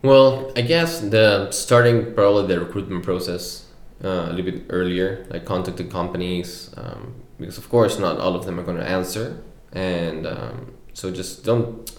Well, 0.02 0.52
I 0.56 0.62
guess 0.62 1.00
the 1.00 1.50
starting 1.50 2.14
probably 2.14 2.46
the 2.46 2.60
recruitment 2.60 3.04
process 3.04 3.66
uh, 4.02 4.28
a 4.28 4.32
little 4.32 4.50
bit 4.50 4.64
earlier, 4.70 5.26
like 5.28 5.44
contacted 5.44 5.90
companies, 5.90 6.72
um, 6.76 7.14
because 7.38 7.58
of 7.58 7.68
course 7.68 7.98
not 7.98 8.18
all 8.18 8.34
of 8.34 8.46
them 8.46 8.58
are 8.58 8.62
going 8.62 8.78
to 8.78 8.88
answer, 8.88 9.42
and 9.72 10.26
um, 10.26 10.74
so 10.94 11.10
just 11.10 11.44
don't. 11.44 11.90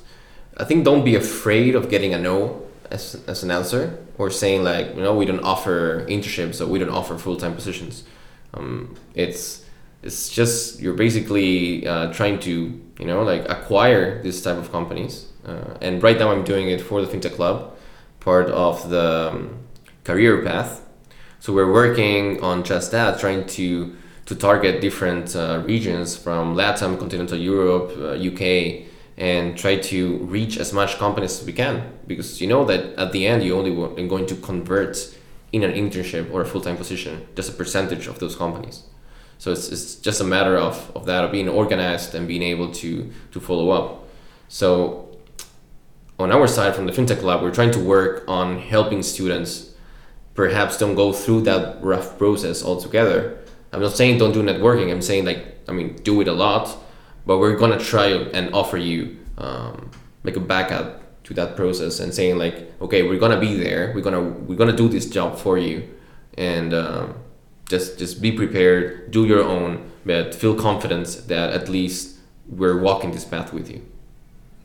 I 0.58 0.66
think 0.66 0.84
don't 0.84 1.06
be 1.06 1.16
afraid 1.16 1.76
of 1.76 1.90
getting 1.90 2.14
a 2.14 2.20
no 2.20 2.64
as, 2.90 3.24
as 3.28 3.44
an 3.44 3.52
answer 3.52 4.00
or 4.18 4.30
saying 4.30 4.64
like 4.64 4.96
you 4.96 5.02
know 5.02 5.16
we 5.16 5.26
don't 5.26 5.44
offer 5.44 6.06
internships 6.08 6.60
or 6.60 6.66
we 6.66 6.80
don't 6.80 6.90
offer 6.90 7.18
full 7.20 7.38
time 7.38 7.54
positions. 7.54 8.04
Um, 8.56 8.96
it's 9.14 9.64
it's 10.02 10.30
just 10.30 10.80
you're 10.80 10.96
basically 10.96 11.86
uh, 11.86 12.12
trying 12.12 12.40
to 12.40 12.82
you 13.02 13.08
know 13.08 13.24
like 13.24 13.50
acquire 13.50 14.22
this 14.24 14.42
type 14.42 14.58
of 14.58 14.72
companies, 14.72 15.28
uh, 15.46 15.78
and 15.82 16.02
right 16.02 16.18
now 16.18 16.32
I'm 16.32 16.44
doing 16.44 16.70
it 16.70 16.80
for 16.80 17.02
the 17.04 17.08
fintech 17.12 17.36
club 17.36 17.76
part 18.22 18.50
of 18.52 18.90
the 18.90 19.32
um, 19.34 19.58
career 20.04 20.44
path. 20.44 20.88
So 21.40 21.52
we're 21.52 21.74
working 21.74 22.42
on 22.42 22.64
just 22.64 22.92
that, 22.92 23.20
trying 23.20 23.46
to 23.58 23.96
to 24.28 24.36
target 24.36 24.80
different 24.80 25.36
uh, 25.36 25.64
regions 25.66 26.16
from 26.16 26.56
Latin, 26.56 26.98
continental 26.98 27.38
Europe, 27.38 27.92
uh, 27.98 28.30
UK, 28.30 28.88
and 29.18 29.58
try 29.58 29.76
to 29.76 30.18
reach 30.20 30.58
as 30.58 30.72
much 30.72 30.98
companies 30.98 31.42
as 31.42 31.46
we 31.46 31.52
can. 31.52 31.92
Because 32.08 32.40
you 32.40 32.48
know 32.48 32.64
that 32.66 32.82
at 32.98 33.12
the 33.12 33.28
end, 33.28 33.44
you 33.44 33.58
only 33.58 33.74
going 34.08 34.28
to 34.28 34.36
convert 34.36 34.96
in 35.52 35.64
an 35.64 35.74
internship 35.74 36.32
or 36.32 36.42
a 36.42 36.46
full 36.46 36.62
time 36.62 36.78
position, 36.78 37.28
just 37.36 37.50
a 37.50 37.54
percentage 37.54 38.08
of 38.08 38.20
those 38.20 38.36
companies. 38.36 38.84
So 39.42 39.52
it's, 39.52 39.70
it's 39.70 39.96
just 39.96 40.22
a 40.22 40.24
matter 40.24 40.56
of, 40.56 40.92
of 40.96 41.08
that, 41.08 41.26
of 41.26 41.32
being 41.32 41.50
organized 41.50 42.14
and 42.14 42.28
being 42.28 42.44
able 42.44 42.72
to, 42.74 43.12
to 43.32 43.40
follow 43.40 43.72
up. 43.72 44.08
So 44.50 45.18
on 46.20 46.32
our 46.32 46.46
side 46.46 46.76
from 46.76 46.86
the 46.86 46.92
fintech 46.92 47.24
lab 47.24 47.42
we're 47.42 47.50
trying 47.50 47.72
to 47.72 47.80
work 47.80 48.24
on 48.28 48.60
helping 48.60 49.02
students 49.02 49.72
perhaps 50.36 50.78
don't 50.78 50.94
go 50.94 51.12
through 51.12 51.42
that 51.42 51.84
rough 51.84 52.20
process 52.20 52.64
altogether. 52.64 53.40
I'm 53.74 53.82
not 53.82 53.94
saying 53.94 54.20
don't 54.20 54.32
do 54.32 54.44
networking. 54.44 54.92
I'm 54.92 55.02
saying 55.02 55.26
like 55.26 55.58
i 55.68 55.72
mean 55.72 55.96
do 56.04 56.22
it 56.22 56.28
a 56.28 56.34
lot 56.34 56.78
but 57.26 57.40
we're 57.40 57.56
gonna 57.56 57.80
try 57.80 58.10
and 58.10 58.54
offer 58.54 58.78
you 58.78 59.18
um, 59.40 59.90
like 60.24 60.36
a 60.36 60.40
backup 60.40 61.24
to 61.24 61.34
that 61.34 61.56
process 61.56 62.00
and 62.00 62.14
saying 62.14 62.38
like 62.38 62.80
okay 62.80 63.02
we're 63.02 63.18
gonna 63.18 63.40
be 63.40 63.56
there. 63.56 63.92
We're 63.96 64.02
gonna 64.02 64.22
we're 64.22 64.56
gonna 64.62 64.78
do 64.78 64.88
this 64.88 65.10
job 65.10 65.40
for 65.40 65.58
you. 65.58 65.90
And 66.38 66.76
um, 66.76 67.16
just 67.74 67.98
just 68.04 68.22
be 68.22 68.32
prepared 68.42 69.12
do 69.16 69.22
your 69.26 69.44
own 69.56 69.70
but 70.06 70.36
feel 70.42 70.56
confident 70.68 71.08
that 71.28 71.48
at 71.60 71.66
least 71.78 72.02
we're 72.60 72.80
walking 72.88 73.12
this 73.12 73.26
path 73.34 73.50
with 73.58 73.68
you 73.74 73.82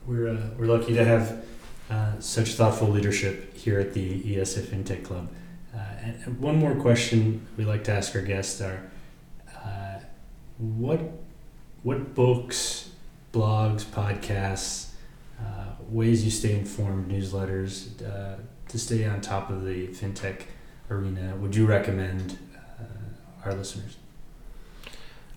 we're, 0.07 0.29
uh, 0.29 0.51
we're 0.57 0.67
lucky 0.67 0.95
to 0.95 1.05
have 1.05 1.45
uh, 1.91 2.13
such 2.21 2.55
thoughtful 2.55 2.89
leadership 2.89 3.57
here 3.57 3.81
at 3.81 3.93
the 3.93 4.23
IESE 4.23 4.61
FinTech 4.61 5.05
Club. 5.05 5.29
Uh, 5.75 5.79
and 6.03 6.41
one 6.41 6.57
more 6.57 6.75
question 6.75 7.47
we 7.57 7.65
like 7.65 7.85
to 7.85 7.93
ask 7.93 8.15
our 8.15 8.23
guests 8.23 8.61
are 8.61 8.91
uh, 9.53 9.99
what, 10.59 11.01
what 11.83 12.15
books, 12.15 12.91
blogs, 13.33 13.85
podcasts, 13.85 14.93
uh, 15.41 15.73
ways 15.89 16.25
you 16.25 16.31
stay 16.31 16.57
informed, 16.57 17.11
newsletters, 17.11 18.03
uh, 18.03 18.37
to 18.69 18.79
stay 18.79 19.05
on 19.05 19.21
top 19.21 19.51
of 19.51 19.65
the 19.65 19.89
fintech 19.89 20.43
arena 20.89 21.35
would 21.37 21.55
you 21.55 21.67
recommend 21.67 22.39
our 23.47 23.55
listeners? 23.55 23.97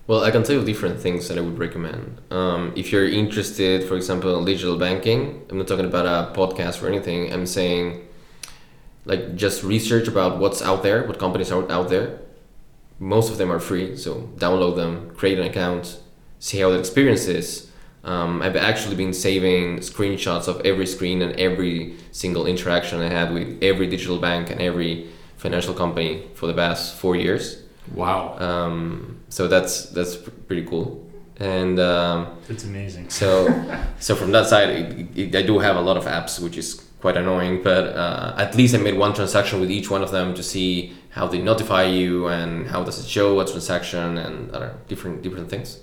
Well, 0.06 0.24
I 0.24 0.32
can 0.32 0.42
tell 0.42 0.56
you 0.56 0.64
different 0.64 0.98
things 0.98 1.28
that 1.28 1.38
I 1.38 1.40
would 1.40 1.58
recommend. 1.58 2.20
Um, 2.32 2.72
if 2.74 2.90
you're 2.90 3.08
interested, 3.08 3.84
for 3.84 3.96
example, 3.96 4.36
in 4.38 4.44
digital 4.44 4.76
banking, 4.76 5.46
I'm 5.48 5.58
not 5.58 5.68
talking 5.68 5.84
about 5.84 6.06
a 6.06 6.36
podcast 6.36 6.82
or 6.82 6.88
anything. 6.88 7.32
I'm 7.32 7.46
saying, 7.46 8.08
like, 9.04 9.36
just 9.36 9.62
research 9.62 10.08
about 10.08 10.38
what's 10.38 10.62
out 10.62 10.82
there, 10.82 11.06
what 11.06 11.18
companies 11.20 11.52
are 11.52 11.70
out 11.70 11.90
there. 11.90 12.18
Most 12.98 13.30
of 13.30 13.38
them 13.38 13.52
are 13.52 13.60
free, 13.60 13.96
so 13.96 14.28
download 14.36 14.74
them, 14.74 15.14
create 15.14 15.38
an 15.38 15.46
account, 15.46 16.00
see 16.40 16.58
how 16.58 16.70
the 16.70 16.78
experience 16.78 17.26
is. 17.28 17.70
Um, 18.02 18.42
I've 18.42 18.56
actually 18.56 18.96
been 18.96 19.12
saving 19.12 19.78
screenshots 19.78 20.48
of 20.48 20.60
every 20.66 20.86
screen 20.86 21.22
and 21.22 21.38
every 21.38 21.96
single 22.10 22.46
interaction 22.46 23.00
I 23.00 23.10
had 23.10 23.32
with 23.32 23.62
every 23.62 23.86
digital 23.86 24.18
bank 24.18 24.50
and 24.50 24.60
every 24.60 25.08
financial 25.36 25.72
company 25.72 26.24
for 26.34 26.46
the 26.46 26.54
past 26.54 26.96
four 26.96 27.14
years. 27.14 27.62
Wow. 27.94 28.38
Um, 28.38 29.20
so 29.28 29.48
that's 29.48 29.86
that's 29.90 30.16
pretty 30.16 30.64
cool, 30.64 31.08
and 31.38 31.78
um, 31.78 32.38
it's 32.48 32.64
amazing. 32.64 33.10
So, 33.10 33.48
so 34.00 34.14
from 34.14 34.32
that 34.32 34.46
side, 34.46 34.68
it, 34.70 35.18
it, 35.18 35.36
I 35.36 35.42
do 35.42 35.58
have 35.58 35.76
a 35.76 35.80
lot 35.80 35.96
of 35.96 36.04
apps, 36.04 36.40
which 36.40 36.56
is 36.56 36.74
quite 37.00 37.16
annoying. 37.16 37.62
But 37.62 37.96
uh, 37.96 38.34
at 38.36 38.54
least 38.54 38.74
I 38.74 38.78
made 38.78 38.96
one 38.96 39.14
transaction 39.14 39.60
with 39.60 39.70
each 39.70 39.90
one 39.90 40.02
of 40.02 40.10
them 40.10 40.34
to 40.34 40.42
see 40.42 40.94
how 41.10 41.26
they 41.26 41.40
notify 41.40 41.84
you 41.84 42.28
and 42.28 42.68
how 42.68 42.84
does 42.84 43.04
it 43.04 43.08
show 43.08 43.40
a 43.40 43.46
transaction 43.46 44.18
and 44.18 44.50
other 44.52 44.76
different 44.88 45.22
different 45.22 45.50
things. 45.50 45.80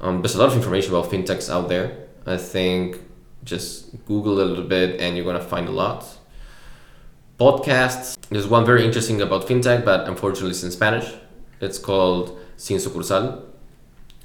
Um, 0.00 0.22
there's 0.22 0.34
a 0.34 0.38
lot 0.38 0.48
of 0.48 0.56
information 0.56 0.94
about 0.94 1.10
fintechs 1.10 1.48
out 1.48 1.68
there. 1.68 1.96
I 2.26 2.36
think 2.36 3.00
just 3.44 4.04
Google 4.06 4.40
a 4.40 4.44
little 4.44 4.64
bit 4.64 5.00
and 5.00 5.16
you're 5.16 5.26
gonna 5.26 5.40
find 5.40 5.68
a 5.68 5.72
lot 5.72 6.13
podcasts. 7.38 8.16
There's 8.30 8.46
one 8.46 8.64
very 8.64 8.84
interesting 8.84 9.20
about 9.20 9.46
fintech, 9.46 9.84
but 9.84 10.08
unfortunately 10.08 10.50
it's 10.50 10.62
in 10.62 10.70
Spanish. 10.70 11.12
It's 11.60 11.78
called 11.78 12.38
Sin 12.56 12.78
Sucursal. 12.78 13.42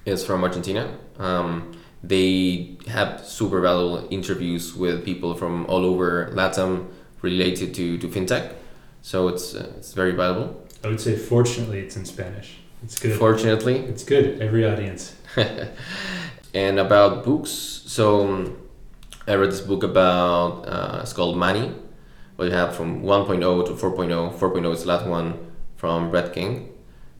It's 0.05 0.24
from 0.24 0.43
Argentina. 0.43 0.97
Um, 1.18 1.72
they 2.03 2.78
have 2.88 3.26
super 3.26 3.60
valuable 3.62 4.07
interviews 4.10 4.76
with 4.76 5.03
people 5.03 5.36
from 5.36 5.66
all 5.66 5.86
over 5.86 6.32
Latam 6.34 6.88
related 7.22 7.74
to, 7.76 7.97
to 7.97 8.07
fintech. 8.07 8.53
So 9.01 9.28
it's 9.28 9.55
uh, 9.55 9.74
it's 9.78 9.93
very 9.93 10.12
valuable. 10.12 10.66
I 10.84 10.88
would 10.88 11.01
say 11.01 11.16
fortunately 11.18 11.80
it's 11.80 11.95
in 11.95 12.05
Spanish. 12.05 12.57
It's 12.84 12.97
good. 12.97 13.18
Fortunately, 13.18 13.78
it's 13.78 14.03
good. 14.03 14.41
Every 14.41 14.66
audience. 14.66 15.16
and 16.53 16.80
about 16.80 17.26
books, 17.26 17.49
so 17.49 18.55
I 19.28 19.36
read 19.36 19.51
this 19.51 19.62
book 19.62 19.84
about 19.84 20.64
uh, 20.66 20.99
it's 21.01 21.14
called 21.14 21.38
Money 21.38 21.74
what 22.40 22.46
you 22.46 22.54
have 22.54 22.74
from 22.74 23.04
1.0 23.04 23.66
to 23.66 23.74
4.0. 23.74 24.34
4.0 24.34 24.74
is 24.74 24.84
the 24.84 24.88
last 24.88 25.06
one 25.06 25.38
from 25.76 26.10
Brett 26.10 26.32
King. 26.34 26.70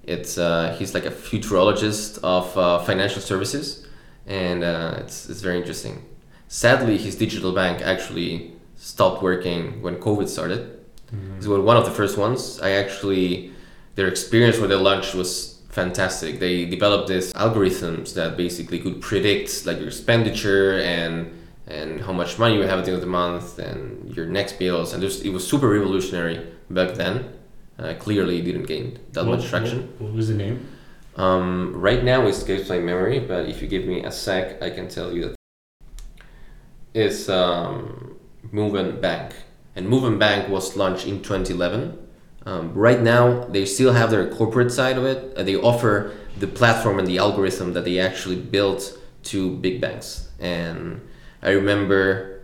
It's 0.03 0.38
uh, 0.38 0.74
he's 0.80 0.93
like 0.93 1.05
a 1.05 1.11
futurologist 1.11 2.20
of 2.24 2.57
uh, 2.57 2.80
financial 2.80 3.22
services, 3.22 3.86
and 4.26 4.63
uh, 4.63 4.95
it's 4.99 5.30
it's 5.30 5.41
very 5.41 5.57
interesting. 5.57 6.05
Sadly, 6.47 6.97
his 6.97 7.15
digital 7.17 7.51
bank 7.51 7.82
actually 7.82 8.53
stopped 8.78 9.22
working 9.22 9.82
when 9.82 9.97
COVID 9.97 10.30
started. 10.30 10.61
Mhm. 11.13 11.43
It 11.43 11.47
was 11.49 11.59
one 11.72 11.76
of 11.76 11.84
the 11.84 11.91
first 11.91 12.17
ones. 12.17 12.61
I 12.61 12.72
actually, 12.84 13.51
their 13.95 14.07
experience 14.07 14.57
with 14.57 14.70
their 14.70 14.84
launch 14.89 15.13
was 15.13 15.59
fantastic. 15.67 16.39
They 16.39 16.63
developed 16.65 17.09
these 17.09 17.34
algorithms 17.34 18.13
that 18.13 18.38
basically 18.38 18.80
could 18.80 19.01
predict 19.01 19.65
like 19.65 19.80
your 19.80 19.88
expenditure 19.88 20.80
and 20.80 21.13
and 21.70 22.01
how 22.01 22.11
much 22.11 22.39
money 22.39 22.55
you 22.55 22.61
have 22.63 22.80
at 22.80 22.86
the 22.86 22.91
end 22.91 22.95
of 22.95 23.01
the 23.01 23.07
month 23.07 23.59
and 23.59 24.13
your 24.15 24.26
next 24.26 24.57
bills. 24.59 24.93
And 24.93 25.01
just, 25.01 25.24
it 25.24 25.30
was 25.30 25.47
super 25.47 25.70
revolutionary 25.70 26.45
back 26.70 26.95
then. 26.95 27.34
Uh, 27.78 27.93
clearly, 27.97 28.39
it 28.39 28.43
didn't 28.43 28.63
gain 28.63 28.99
that 29.13 29.26
What- 29.26 29.39
much 29.39 29.47
traction. 29.49 29.82
What, 29.99 30.09
what 30.09 30.13
was 30.13 30.28
the 30.28 30.34
name? 30.34 30.67
Um, 31.15 31.74
right 31.76 32.03
now, 32.03 32.26
it 32.26 32.30
escapes 32.30 32.70
my 32.70 32.80
memory, 32.80 33.20
but 33.20 33.47
if 33.47 33.61
you 33.61 33.67
give 33.67 33.86
me 33.86 34.03
a 34.03 34.11
sec, 34.11 34.61
I 34.61 34.70
can 34.70 34.88
tell 34.88 35.11
you 35.13 35.22
that 35.30 35.36
it's 36.93 37.30
um, 37.30 38.17
Bank, 38.51 39.34
and 39.76 39.88
Moven 39.88 40.17
Bank 40.17 40.49
was 40.49 40.76
launched 40.76 41.05
in 41.07 41.22
2011. 41.22 41.97
Um, 42.45 42.74
right 42.74 43.01
now, 43.01 43.43
they 43.45 43.65
still 43.65 43.93
have 43.93 44.11
their 44.11 44.30
corporate 44.30 44.72
side 44.72 44.97
of 44.97 45.05
it. 45.05 45.36
Uh, 45.36 45.43
they 45.43 45.55
offer 45.55 46.15
the 46.38 46.47
platform 46.47 46.99
and 46.99 47.07
the 47.07 47.17
algorithm 47.17 47.74
that 47.74 47.84
they 47.84 47.99
actually 47.99 48.38
built 48.38 48.97
to 49.24 49.55
big 49.57 49.82
banks. 49.82 50.30
And 50.39 51.01
I 51.41 51.51
remember, 51.51 52.41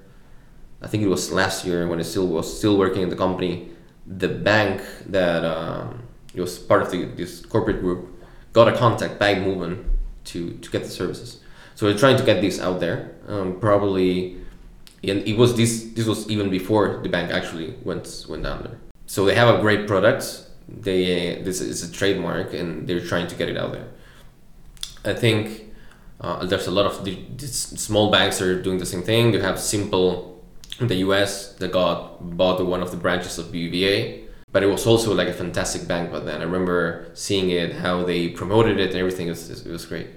I 0.81 0.87
think 0.87 1.03
it 1.03 1.07
was 1.07 1.31
last 1.31 1.65
year 1.65 1.87
when 1.87 1.99
I 1.99 2.03
still 2.03 2.27
was 2.27 2.57
still 2.57 2.77
working 2.77 3.01
in 3.01 3.09
the 3.09 3.15
company. 3.15 3.69
The 4.07 4.29
bank 4.29 4.81
that 5.07 5.43
um, 5.43 6.03
it 6.33 6.41
was 6.41 6.59
part 6.59 6.81
of 6.81 6.91
the, 6.91 7.05
this 7.05 7.45
corporate 7.45 7.81
group 7.81 8.23
got 8.53 8.67
a 8.67 8.77
contact 8.77 9.19
by 9.19 9.35
Moven 9.35 9.89
to, 10.25 10.51
to 10.51 10.71
get 10.71 10.83
the 10.83 10.89
services. 10.89 11.41
So 11.75 11.87
we're 11.87 11.97
trying 11.97 12.17
to 12.17 12.23
get 12.23 12.41
this 12.41 12.59
out 12.59 12.79
there. 12.79 13.15
Um, 13.27 13.59
probably, 13.59 14.37
and 15.03 15.19
it 15.27 15.37
was 15.37 15.55
this. 15.55 15.91
This 15.93 16.07
was 16.07 16.29
even 16.29 16.49
before 16.49 17.01
the 17.03 17.09
bank 17.09 17.31
actually 17.31 17.75
went 17.83 18.25
went 18.29 18.43
down 18.43 18.63
there. 18.63 18.77
So 19.07 19.25
they 19.25 19.35
have 19.35 19.53
a 19.53 19.59
great 19.59 19.87
product. 19.87 20.45
They 20.69 21.41
this 21.43 21.59
is 21.59 21.87
a 21.87 21.91
trademark, 21.91 22.53
and 22.53 22.87
they're 22.87 23.05
trying 23.05 23.27
to 23.27 23.35
get 23.35 23.49
it 23.49 23.57
out 23.57 23.73
there. 23.73 23.87
I 25.03 25.13
think 25.13 25.64
uh, 26.21 26.45
there's 26.45 26.67
a 26.67 26.71
lot 26.71 26.85
of 26.85 27.03
the, 27.03 27.17
small 27.47 28.11
banks 28.11 28.41
are 28.41 28.61
doing 28.61 28.77
the 28.77 28.85
same 28.85 29.03
thing. 29.03 29.33
You 29.33 29.41
have 29.41 29.59
Simple 29.59 30.43
in 30.79 30.87
the 30.87 30.95
U.S. 30.95 31.53
that 31.55 31.71
got 31.71 32.37
bought 32.37 32.65
one 32.65 32.81
of 32.81 32.91
the 32.91 32.97
branches 32.97 33.37
of 33.37 33.47
BBVA 33.47 34.25
but 34.55 34.63
it 34.63 34.67
was 34.67 34.87
also 34.87 35.13
like 35.13 35.27
a 35.27 35.33
fantastic 35.33 35.85
bank 35.85 36.13
back 36.13 36.23
then. 36.23 36.39
I 36.39 36.45
remember 36.45 37.07
seeing 37.13 37.49
it, 37.49 37.73
how 37.75 38.05
they 38.05 38.29
promoted 38.29 38.79
it, 38.79 38.91
and 38.91 38.95
everything. 38.95 39.27
It 39.27 39.31
was, 39.31 39.65
it 39.65 39.69
was 39.69 39.85
great. 39.85 40.07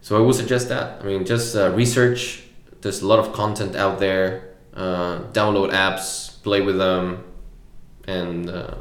So 0.00 0.16
I 0.16 0.20
would 0.20 0.34
suggest 0.34 0.68
that. 0.70 1.00
I 1.00 1.04
mean, 1.04 1.24
just 1.24 1.54
uh, 1.54 1.70
research. 1.70 2.42
There's 2.80 3.00
a 3.00 3.06
lot 3.06 3.20
of 3.20 3.32
content 3.32 3.76
out 3.76 4.00
there. 4.00 4.56
Uh, 4.74 5.20
download 5.30 5.70
apps, 5.70 6.42
play 6.42 6.62
with 6.62 6.78
them, 6.78 7.22
and 8.08 8.50
uh, 8.50 8.74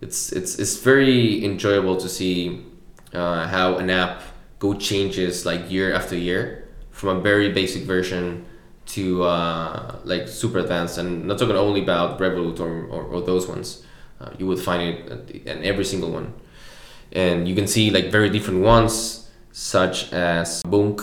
it's 0.00 0.32
it's 0.32 0.58
it's 0.58 0.78
very 0.78 1.44
enjoyable 1.44 1.96
to 1.98 2.08
see 2.08 2.66
uh, 3.14 3.46
how 3.46 3.76
an 3.76 3.88
app 3.88 4.20
go 4.60 4.74
changes 4.74 5.44
like 5.44 5.70
year 5.70 5.92
after 5.92 6.16
year 6.16 6.68
from 6.92 7.16
a 7.16 7.20
very 7.20 7.50
basic 7.50 7.82
version 7.82 8.44
to 8.86 9.22
uh, 9.24 9.96
like 10.04 10.28
super 10.28 10.58
advanced 10.58 10.98
and 10.98 11.24
not 11.24 11.38
talking 11.38 11.56
only 11.56 11.82
about 11.82 12.18
Revolut 12.20 12.60
or, 12.60 12.84
or, 12.86 13.02
or 13.04 13.20
those 13.22 13.48
ones. 13.48 13.84
Uh, 14.20 14.30
you 14.38 14.46
would 14.46 14.60
find 14.60 14.82
it 14.82 15.46
in 15.46 15.64
every 15.64 15.84
single 15.84 16.10
one. 16.10 16.34
And 17.12 17.48
you 17.48 17.54
can 17.54 17.66
see 17.66 17.90
like 17.90 18.12
very 18.12 18.28
different 18.28 18.60
ones, 18.60 19.28
such 19.50 20.12
as 20.12 20.62
bunq 20.64 21.00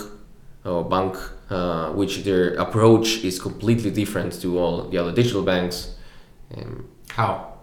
or 0.64 0.88
Bank, 0.88 1.16
uh, 1.50 1.90
which 1.92 2.24
their 2.24 2.54
approach 2.54 3.24
is 3.24 3.40
completely 3.40 3.90
different 3.90 4.40
to 4.40 4.58
all 4.58 4.82
the 4.82 4.98
other 4.98 5.12
digital 5.12 5.42
banks. 5.42 5.96
Um, 6.56 6.88
How? 7.10 7.54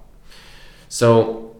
so 0.89 1.54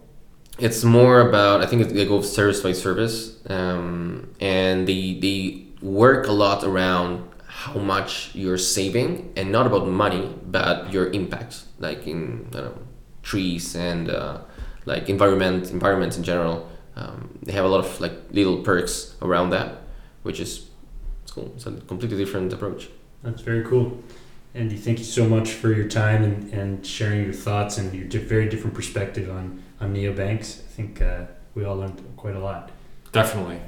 it's 0.57 0.83
more 0.83 1.21
about 1.27 1.61
I 1.61 1.65
think 1.65 1.89
they 1.89 2.05
go 2.05 2.21
service 2.21 2.61
by 2.61 2.71
service, 2.71 3.37
um, 3.49 4.29
and 4.39 4.87
they 4.87 5.19
they 5.19 5.67
work 5.81 6.27
a 6.27 6.31
lot 6.31 6.63
around 6.63 7.29
how 7.47 7.79
much 7.79 8.31
you're 8.33 8.57
saving, 8.57 9.31
and 9.35 9.51
not 9.51 9.67
about 9.67 9.87
money, 9.87 10.33
but 10.45 10.91
your 10.91 11.11
impact, 11.11 11.63
like 11.79 12.07
in 12.07 12.47
I 12.53 12.61
know, 12.61 12.77
trees 13.23 13.75
and 13.75 14.09
uh, 14.09 14.39
like 14.85 15.09
environment 15.09 15.71
environment 15.71 16.17
in 16.17 16.23
general. 16.23 16.69
Um, 16.95 17.37
they 17.43 17.51
have 17.51 17.65
a 17.65 17.67
lot 17.67 17.83
of 17.85 17.99
like 17.99 18.13
little 18.31 18.61
perks 18.63 19.15
around 19.21 19.49
that, 19.49 19.81
which 20.23 20.39
is 20.39 20.67
it's 21.23 21.31
cool. 21.31 21.51
It's 21.55 21.65
a 21.65 21.71
completely 21.71 22.17
different 22.17 22.53
approach. 22.53 22.87
That's 23.23 23.41
very 23.41 23.65
cool. 23.65 24.01
Andy, 24.53 24.77
thank 24.77 24.99
you 24.99 25.03
so 25.03 25.27
much 25.27 25.51
for 25.51 25.73
your 25.73 25.89
time 25.89 26.23
and, 26.23 26.53
and 26.53 26.85
sharing 26.85 27.25
your 27.25 27.33
thoughts 27.33 27.77
and 27.77 27.93
your 27.93 28.05
di- 28.07 28.19
very 28.19 28.47
different 28.47 28.73
perspective 28.73 29.29
on, 29.29 29.61
on 29.79 29.93
neobanks. 29.93 30.59
I 30.59 30.67
think 30.67 31.01
uh, 31.01 31.25
we 31.53 31.63
all 31.65 31.77
learned 31.77 32.01
quite 32.17 32.35
a 32.35 32.39
lot. 32.39 32.71
Definitely. 33.11 33.59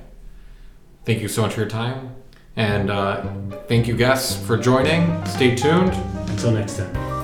Thank 1.05 1.22
you 1.22 1.28
so 1.28 1.41
much 1.41 1.53
for 1.53 1.62
your 1.62 1.70
time. 1.70 2.16
And 2.55 2.89
uh, 2.89 3.24
thank 3.68 3.88
you, 3.88 3.95
guests, 3.95 4.45
for 4.45 4.58
joining. 4.58 5.26
Stay 5.26 5.55
tuned. 5.55 5.93
Until 6.30 6.51
next 6.51 6.78
time. 6.78 7.16